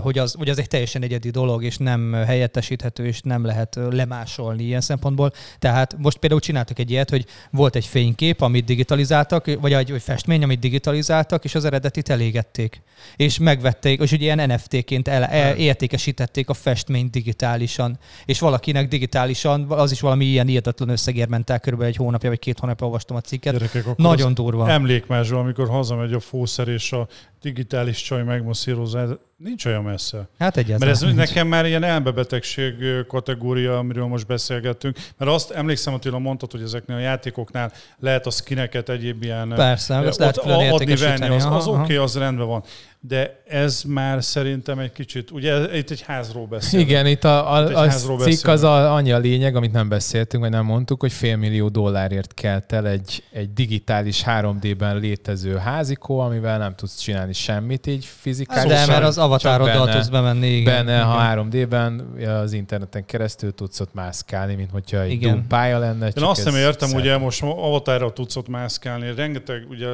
[0.00, 4.62] hogy az, hogy az egy teljesen egyedi dolog, és nem helyettesíthető, és nem lehet lemásolni
[4.62, 5.32] ilyen szempontból.
[5.58, 10.42] Tehát most például csináltak egy ilyet, hogy volt egy fénykép, amit digitalizáltak, vagy egy festmény,
[10.42, 12.82] amit digitalizáltak, és az eredetit elégették.
[13.16, 17.98] És megvették, és ugye ilyen NFT-ként el, el, értékesítették a festményt digitálisan.
[18.24, 22.38] És valakinek digitálisan, az is valami ilyen írdatlan összegért ment el, körülbelül egy hónapja vagy
[22.38, 23.52] két hónapja olvastam a cikket.
[23.52, 24.68] Gyerekek, akkor Nagyon durva.
[24.68, 27.08] Emlékmásról, amikor hazamegy a fószer, és a
[27.42, 30.28] digitális csaj megmasszírozza, nincs olyan messze.
[30.38, 30.88] Hát egyáltalán.
[30.88, 31.28] Mert ez nincs.
[31.28, 32.74] nekem már ilyen elmebetegség
[33.08, 34.96] kategória, amiről most beszélgettünk.
[35.16, 40.00] Mert azt emlékszem, Attila mondtad, hogy ezeknél a játékoknál lehet a skineket, egyéb ilyen Persze,
[40.00, 42.62] lehet ott külön adni, venni, az, az oké, az rendben van.
[43.02, 46.88] De ez már szerintem egy kicsit, ugye itt egy házról beszélünk.
[46.88, 48.46] Igen, itt a, Itt a, a házról cikk beszélünk.
[48.46, 52.72] az a, annyi a lényeg, amit nem beszéltünk, vagy nem mondtuk, hogy félmillió dollárért kelt
[52.72, 58.86] el egy, egy digitális 3D-ben létező házikó, amivel nem tudsz csinálni semmit így fizikálisan.
[58.86, 60.46] De mert az avatároddal benne- tudsz bemenni.
[60.46, 61.04] Igen, Benne, igen.
[61.04, 62.00] ha 3D-ben
[62.42, 65.30] az interneten keresztül tudsz ott mászkálni, mint hogyha egy Igen.
[65.30, 66.08] Doom pálya lenne.
[66.08, 69.88] Én azt nem értem, ugye most avatára tudsz ott mászkálni, rengeteg, ugye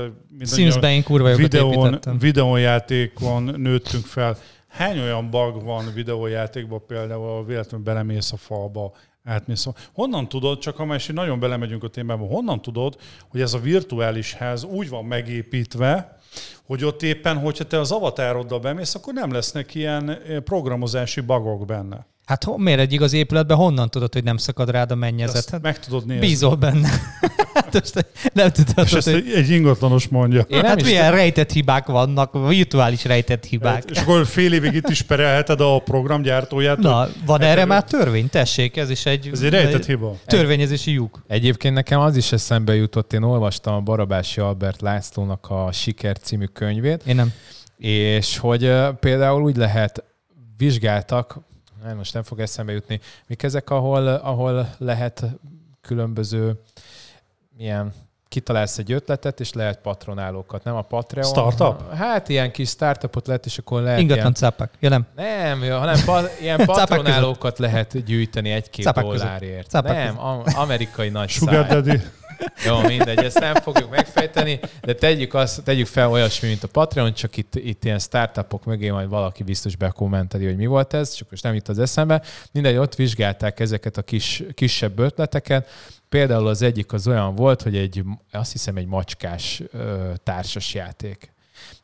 [0.45, 4.37] Sims-ben én kurva videón, videójátékon nőttünk fel.
[4.69, 8.93] Hány olyan bug van videójátékban például, ahol véletlenül belemész a falba,
[9.25, 9.67] átmész.
[9.93, 12.97] Honnan tudod, csak ha már nagyon belemegyünk a témába, honnan tudod,
[13.29, 16.16] hogy ez a virtuális ház úgy van megépítve,
[16.67, 22.07] hogy ott éppen, hogyha te az avatároddal bemész, akkor nem lesznek ilyen programozási bugok benne.
[22.25, 25.51] Hát miért egy igaz épületben honnan tudod, hogy nem szakad rád a Ezt mennyezet?
[25.51, 26.27] Hát meg tudod nézni.
[26.27, 26.89] bízol benne.
[27.57, 29.15] Hát nem tudod, És ezt hogy...
[29.15, 30.41] egy, egy ingatlanos mondja.
[30.41, 33.85] Én nem Hát milyen rejtett hibák vannak, virtuális rejtett hibák.
[33.91, 36.79] És akkor fél évig itt is perelheted a programgyártóját.
[36.79, 38.29] Na, van Hát erre már törvény?
[38.29, 40.17] Tessék, ez is egy, Ez egy rejtett hiba.
[40.27, 41.23] törvényezési lyuk.
[41.29, 46.45] Egyébként nekem az is eszembe jutott, én olvastam a Barabási Albert Lászlónak a Siker című
[46.45, 47.33] könyvét, Én nem.
[47.79, 50.05] és hogy például úgy lehet,
[50.57, 51.39] vizsgáltak,
[51.85, 55.25] nem, most nem fog eszembe jutni, mik ezek, ahol, ahol lehet
[55.81, 56.61] különböző
[57.57, 57.93] milyen
[58.29, 61.27] kitalálsz egy ötletet, és lehet patronálókat, nem a Patreon.
[61.27, 61.93] Startup?
[61.95, 64.71] Hát ilyen kis startupot lehet, és akkor lehet Ingatlan ilyen, cápák.
[64.81, 65.07] Ja nem.
[65.17, 66.75] nem, jó, hanem pa, ilyen között.
[66.75, 69.19] patronálókat lehet gyűjteni egy-két Cápák között.
[69.27, 69.69] dollárért.
[69.69, 71.81] Cápák nem, am- amerikai nagy Sugar száj.
[71.81, 72.01] Daddy.
[72.65, 77.15] Jó, mindegy, ezt nem fogjuk megfejteni, de tegyük, azt, tegyük fel olyasmi, mint a Patreon,
[77.15, 81.31] csak itt, itt ilyen startupok mögé majd valaki biztos bekommenteli, hogy mi volt ez, csak
[81.31, 82.23] most nem jut az eszembe.
[82.53, 85.69] Mindegy, ott vizsgálták ezeket a kis, kisebb ötleteket.
[86.09, 91.35] Például az egyik az olyan volt, hogy egy, azt hiszem egy macskás ö, társas játék.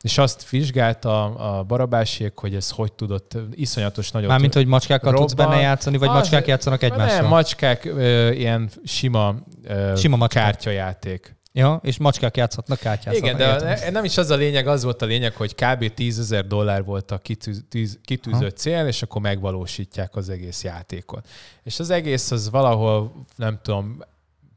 [0.01, 4.29] És azt vizsgálta a barabásiek, hogy ez hogy tudott iszonyatos nagyot...
[4.29, 5.49] Mármint, hogy macskákkal tudsz robban.
[5.49, 7.19] benne játszani, vagy Az- macskák játszanak egymással?
[7.21, 10.43] Nem, macskák ö, ilyen sima, ö, Sima macskák.
[10.43, 11.35] kártyajáték.
[11.55, 13.15] Ja, és macskák játszhatnak kártyát.
[13.15, 15.93] Igen, de ne- nem is az a lényeg, az volt a lényeg, hogy kb.
[15.93, 21.27] 10 ezer dollár volt a kitűz, tűz- kitűzött cél, és akkor megvalósítják az egész játékot.
[21.63, 23.97] És az egész az valahol, nem tudom,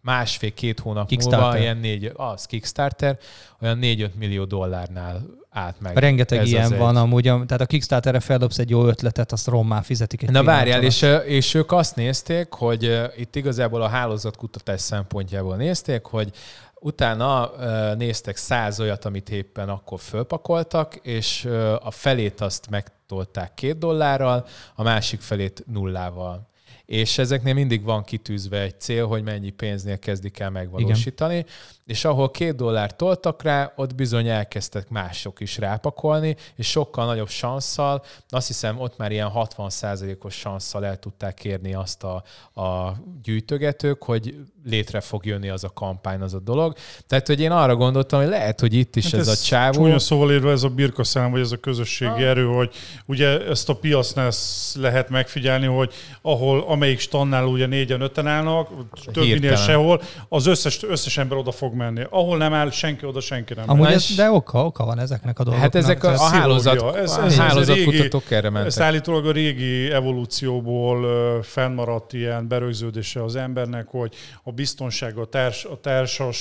[0.07, 3.19] másfél-két hónap múlva, ilyen négy, az Kickstarter,
[3.61, 5.97] olyan 4-5 millió dollárnál állt meg.
[5.97, 7.03] Rengeteg ez ilyen van egy.
[7.03, 10.79] amúgy, am- tehát a Kickstarterre feldobsz egy jó ötletet, azt rommá fizetik egy Na várjál,
[10.79, 10.91] alatt.
[10.91, 16.31] és, és ők azt nézték, hogy itt igazából a hálózatkutatás szempontjából nézték, hogy
[16.75, 17.51] utána
[17.95, 21.49] néztek száz olyat, amit éppen akkor fölpakoltak, és
[21.81, 26.49] a felét azt megtolták két dollárral, a másik felét nullával.
[26.87, 31.47] És ezeknél mindig van kitűzve egy cél, hogy mennyi pénznél kezdik el megvalósítani, Igen.
[31.84, 37.28] és ahol két dollárt toltak rá, ott bizony elkezdtek mások is rápakolni, és sokkal nagyobb
[37.28, 42.22] sanszal, azt hiszem ott már ilyen 60%-os sanszal el tudták érni azt a,
[42.61, 44.34] a gyűjtögetők, hogy
[44.64, 46.76] létre fog jönni az a kampány, az a dolog.
[47.07, 49.72] Tehát, hogy én arra gondoltam, hogy lehet, hogy itt is Hát ez, a csávó...
[49.72, 52.28] Csúnya szóval írva ez a birkaszám, vagy ez a közösségi Ah.
[52.28, 52.74] erő, hogy
[53.07, 54.32] ugye ezt a piacnál
[54.74, 58.68] lehet megfigyelni, hogy ahol amelyik stannál ugye négyen, öten állnak,
[59.05, 59.57] többinél Hirtelen.
[59.57, 62.03] sehol, az összes, összes ember oda fog menni.
[62.11, 65.43] Ahol nem áll senki, oda senki nem Amúgy ez, de oka, oka van ezeknek a
[65.45, 65.72] dolgoknak.
[65.74, 66.74] Hát ezek a, a Ez hálózat.
[66.74, 68.81] Ez- a ez- ez a hálózatkutatók erre Ezt mentek.
[68.83, 75.81] állítólag a régi evolúcióból fennmaradt ilyen berögződése az embernek, hogy a biztonság, a, társ, a
[75.81, 76.39] társas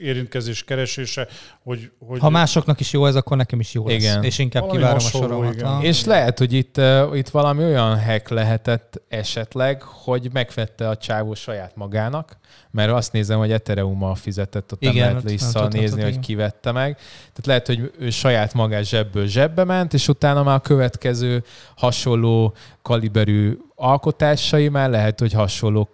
[0.00, 1.28] érintkezés keresése,
[1.62, 3.96] hogy, hogy Ha másoknak is jó ez, akkor nekem is jó lesz.
[3.96, 4.22] Igen.
[4.22, 5.82] És inkább Valami kivárom a soromat.
[5.82, 6.80] És lehet, hogy itt,
[7.14, 12.36] itt valami olyan hack lehetett esetleg, hogy megvette a csávó saját magának,
[12.70, 16.34] mert azt nézem, hogy Ethereum-mal fizetett, ott nem Igen, lehet nem visszanézni, tudhatod, hogy ki
[16.34, 16.96] vette meg.
[16.96, 21.44] Tehát lehet, hogy ő saját magát zsebből zsebbe ment, és utána már a következő
[21.76, 25.88] hasonló kaliberű alkotásai már lehet, hogy hasonló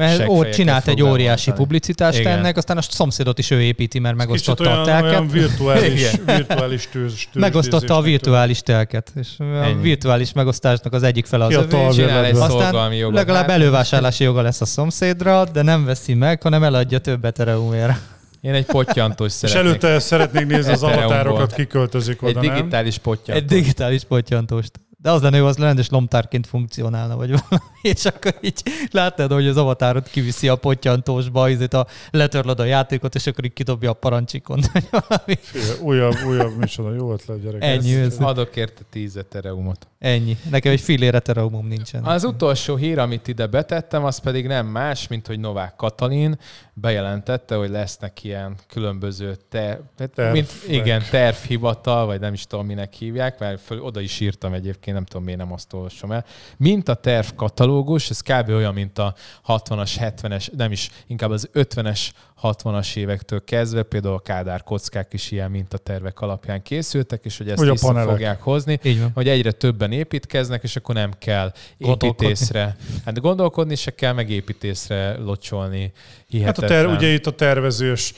[0.00, 1.56] Mert ó, seggfejeket csinált egy óriási bemondani.
[1.56, 2.38] publicitást Igen.
[2.38, 5.10] ennek, aztán a szomszédot is ő építi, mert megosztotta olyan, a telket.
[5.10, 9.80] olyan virtuális, virtuális tőz, tőzsdézésnek Megosztotta a virtuális telket, és a Ennyi.
[9.82, 13.14] virtuális megosztásnak az egyik fele az övé, egy Aztán jogot.
[13.14, 17.92] legalább Hát, elővásárlási joga lesz a szomszédra, de nem veszi meg, hanem eladja több Ethereumért.
[18.40, 19.64] Én egy pottyantós És szeretnék.
[19.64, 22.54] előtte szeretnék nézni az avatárokat, kiköltözik egy oda, nem?
[22.54, 23.34] digitális pottyantós.
[23.34, 24.70] Egy digitális pottyantóst.
[25.02, 29.46] De az lenne jó, az rendes lomtárként funkcionálna, vagy valami, és akkor így látnád, hogy
[29.46, 33.92] az avatárot kiviszi a pottyantósba, ezért a letörlöd a játékot, és akkor így kidobja a
[33.92, 35.38] parancsikon, vagy valami.
[35.40, 37.62] Fél, újabb, újabb, micsoda, jó ötlet, gyerek.
[37.64, 39.86] Ennyi, Ez- ez- Adok érte 10 etereumot.
[39.98, 40.36] Ennyi.
[40.50, 42.04] Nekem egy filére teraumom nincsen.
[42.04, 46.38] Az utolsó hír, amit ide betettem, az pedig nem más, mint hogy Novák Katalin
[46.74, 49.80] bejelentette, hogy lesznek ilyen különböző ter,
[50.14, 54.52] terv, mint, igen, tervhivatal, vagy nem is tudom, minek hívják, mert föl, oda is írtam
[54.52, 56.24] egyébként, nem tudom, miért nem azt olvasom el.
[56.56, 58.48] Mint a tervkatalógus, ez kb.
[58.48, 59.14] olyan, mint a
[59.46, 62.10] 60-as, 70-es, nem is, inkább az 50-es,
[62.42, 67.62] 60-as évektől kezdve, például a Kádár kockák is ilyen mintatervek alapján készültek, és hogy ezt
[67.62, 68.78] a vissza fogják hozni
[69.14, 72.76] hogy egyre többen építkeznek, és akkor nem kell építészre.
[73.04, 75.82] Hát gondolkodni se kell, meg építészre locsolni.
[75.82, 75.92] Hát
[76.28, 76.70] Hihetetlen.
[76.70, 78.14] a ter, ugye itt a tervezős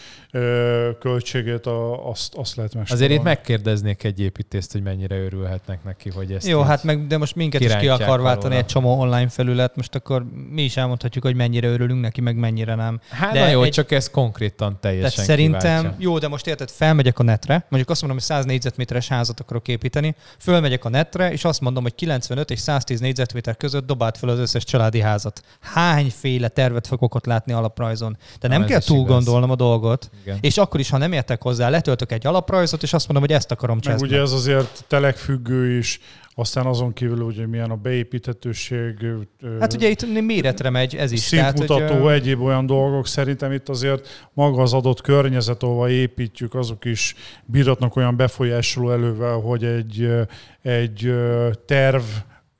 [1.00, 2.86] költségét a, azt, azt lehet meg.
[2.90, 7.18] Azért itt megkérdeznék egy építészt, hogy mennyire örülhetnek neki, hogy ezt Jó, hát meg, de
[7.18, 11.24] most minket is ki akar váltani egy csomó online felület, most akkor mi is elmondhatjuk,
[11.24, 13.00] hogy mennyire örülünk neki, meg mennyire nem.
[13.10, 15.94] Hát de na jó, egy- csak ez konkrétan teljesen szerintem, kiváltja.
[15.98, 19.68] jó, de most érted, felmegyek a netre, mondjuk azt mondom, hogy 100 négyzetméteres házat akarok
[19.68, 24.28] építeni, fölmegyek a netre, és azt mondom, hogy 95 és 110 négyzetméter között dobált fel
[24.28, 25.42] az összes családi házat.
[25.60, 28.16] Hányféle tervet fogok ott látni alaprajzon?
[28.40, 29.10] De nem Na, ez kell túl igaz.
[29.24, 30.10] gondolnom a dolgot.
[30.22, 30.38] Igen.
[30.40, 33.50] És akkor is, ha nem értek hozzá, letöltök egy alaprajzot, és azt mondom, hogy ezt
[33.50, 34.12] akarom Meg cseszteni.
[34.12, 36.00] ugye ez azért telekfüggő is,
[36.34, 39.06] aztán azon kívül, hogy milyen a beépíthetőség,
[39.60, 41.20] Hát ugye itt méretre megy ez is.
[41.20, 43.06] szintmutató, Tehát, hogy, egyéb olyan dolgok.
[43.06, 47.14] Szerintem itt azért maga az adott környezet, ahova építjük, azok is
[47.44, 50.10] bíratnak olyan befolyásoló elővel, hogy egy,
[50.62, 51.12] egy
[51.66, 52.02] terv,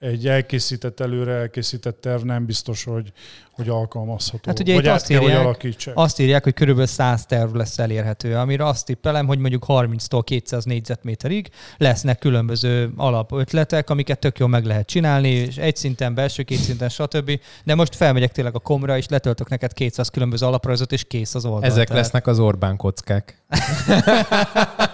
[0.03, 3.13] egy elkészített, előre elkészített terv nem biztos, hogy,
[3.53, 4.43] hogy alkalmazható.
[4.45, 5.97] Hát ugye Vagy itt azt kell, hogy írják- alakítsák.
[5.97, 10.65] Azt írják, hogy körülbelül 100 terv lesz elérhető, amire azt tippelem, hogy mondjuk 30-tól 200
[10.65, 16.59] négyzetméterig lesznek különböző alapötletek, amiket tök jól meg lehet csinálni, és egy szinten, belső, két
[16.59, 17.41] szinten, stb.
[17.65, 21.45] De most felmegyek tényleg a komra, és letöltök neked 200 különböző alaprajzot, és kész az
[21.45, 21.65] oldal.
[21.71, 23.43] Ezek Tehát- lesznek az Orbán kockák.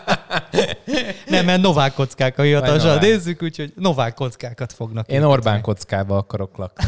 [1.27, 5.09] Nem, mert novák kockák a hivatalosan nézzük, úgyhogy novák kockákat fognak.
[5.09, 5.33] Én építeni.
[5.33, 6.85] Orbán kockába akarok lakni.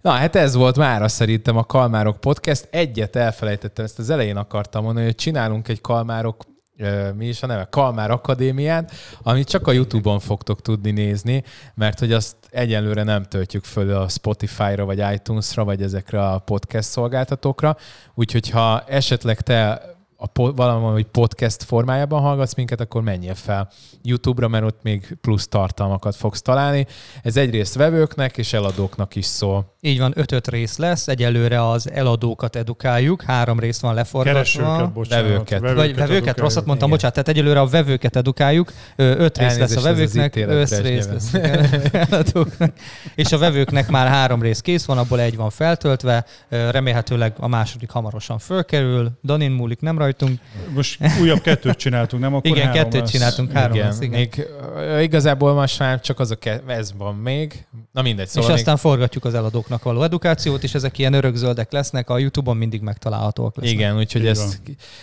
[0.00, 2.68] Na, hát ez volt mára szerintem a Kalmárok Podcast.
[2.70, 6.44] Egyet elfelejtettem, ezt az elején akartam mondani, hogy csinálunk egy Kalmárok
[7.14, 7.66] mi is a neve?
[7.70, 8.92] Kalmár Akadémiát,
[9.22, 11.44] amit csak a YouTube-on fogtok tudni nézni,
[11.74, 16.88] mert hogy azt egyelőre nem töltjük föl a Spotify-ra, vagy iTunes-ra, vagy ezekre a podcast
[16.88, 17.76] szolgáltatókra.
[18.14, 19.82] Úgyhogy ha esetleg te
[20.16, 23.68] a po- valami podcast formájában hallgatsz minket, akkor menjél fel
[24.02, 26.86] YouTube-ra, mert ott még plusz tartalmakat fogsz találni.
[27.22, 29.74] Ez egyrészt vevőknek és eladóknak is szól.
[29.80, 34.38] Így van, 5-5 rész lesz, egyelőre az eladókat edukáljuk, három rész van leforgatva.
[34.38, 35.26] Keresőket, bocsánat.
[35.28, 35.60] Vevőket.
[35.60, 36.38] Vagy vevőket, edukáljuk.
[36.38, 36.90] rosszat mondtam, Igen.
[36.90, 40.80] bocsánat, tehát egyelőre a vevőket edukáljuk, öt rész lesz a Elnézést, ez az vevőknek, öt
[40.80, 42.72] rész lesz a eladóknak.
[43.14, 47.90] és a vevőknek már három rész kész van, abból egy van feltöltve, remélhetőleg a második
[47.90, 50.38] hamarosan fölkerül, Danin múlik, nem rajtunk.
[50.74, 52.34] Most újabb kettőt csináltunk, nem?
[52.34, 53.10] Akkor Igen, kettőt lesz.
[53.10, 54.18] csináltunk, három igen, lesz, igen.
[54.18, 54.46] Még,
[55.02, 57.66] igazából most már csak az a ke- ez van még.
[57.92, 62.10] Na mindegy, Szóval és aztán forgatjuk az eladóknak való edukációt, és ezek ilyen örökzöldek lesznek,
[62.10, 63.80] a YouTube-on mindig megtalálhatóak még, lesznek.
[63.84, 64.58] igen, úgyhogy Így ez,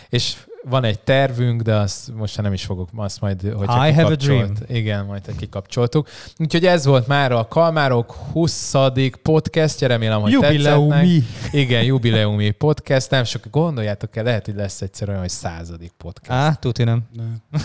[0.09, 0.35] és
[0.69, 4.15] van egy tervünk, de azt most nem is fogok, azt majd, hogyha I have a
[4.15, 4.51] dream.
[4.67, 6.07] Igen, majd kikapcsoltuk.
[6.37, 8.73] Úgyhogy ez volt már a Kalmárok 20.
[9.21, 11.23] podcastja, remélem, hogy Jubileumi.
[11.51, 13.09] Igen, jubileumi podcast.
[13.09, 16.31] Nem sok, gondoljátok el, lehet, hogy lesz egyszer olyan, hogy századik podcast.
[16.31, 17.01] Á, tuti nem.
[17.13, 17.59] Ne.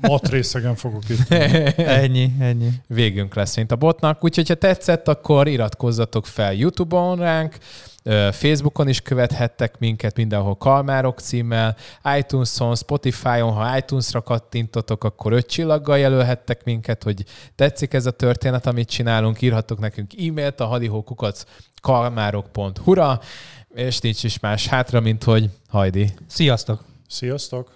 [0.00, 1.30] Matrészegen fogok itt.
[2.02, 2.68] Ennyi, ennyi.
[2.86, 4.24] Végünk lesz, mint a botnak.
[4.24, 7.58] Úgyhogy, ha tetszett, akkor iratkozzatok fel YouTube-on ránk,
[8.30, 11.76] Facebookon is követhettek minket mindenhol Kalmárok címmel,
[12.18, 18.66] iTunes-on, Spotify-on, ha iTunes-ra kattintotok, akkor öt csillaggal jelölhettek minket, hogy tetszik ez a történet,
[18.66, 21.44] amit csinálunk, írhatok nekünk e-mailt a hadihókukac
[21.82, 23.20] kalmárok.hu-ra,
[23.74, 26.12] és nincs is más hátra, mint hogy Hajdi.
[26.26, 26.84] Sziasztok!
[27.08, 27.70] Sziasztok!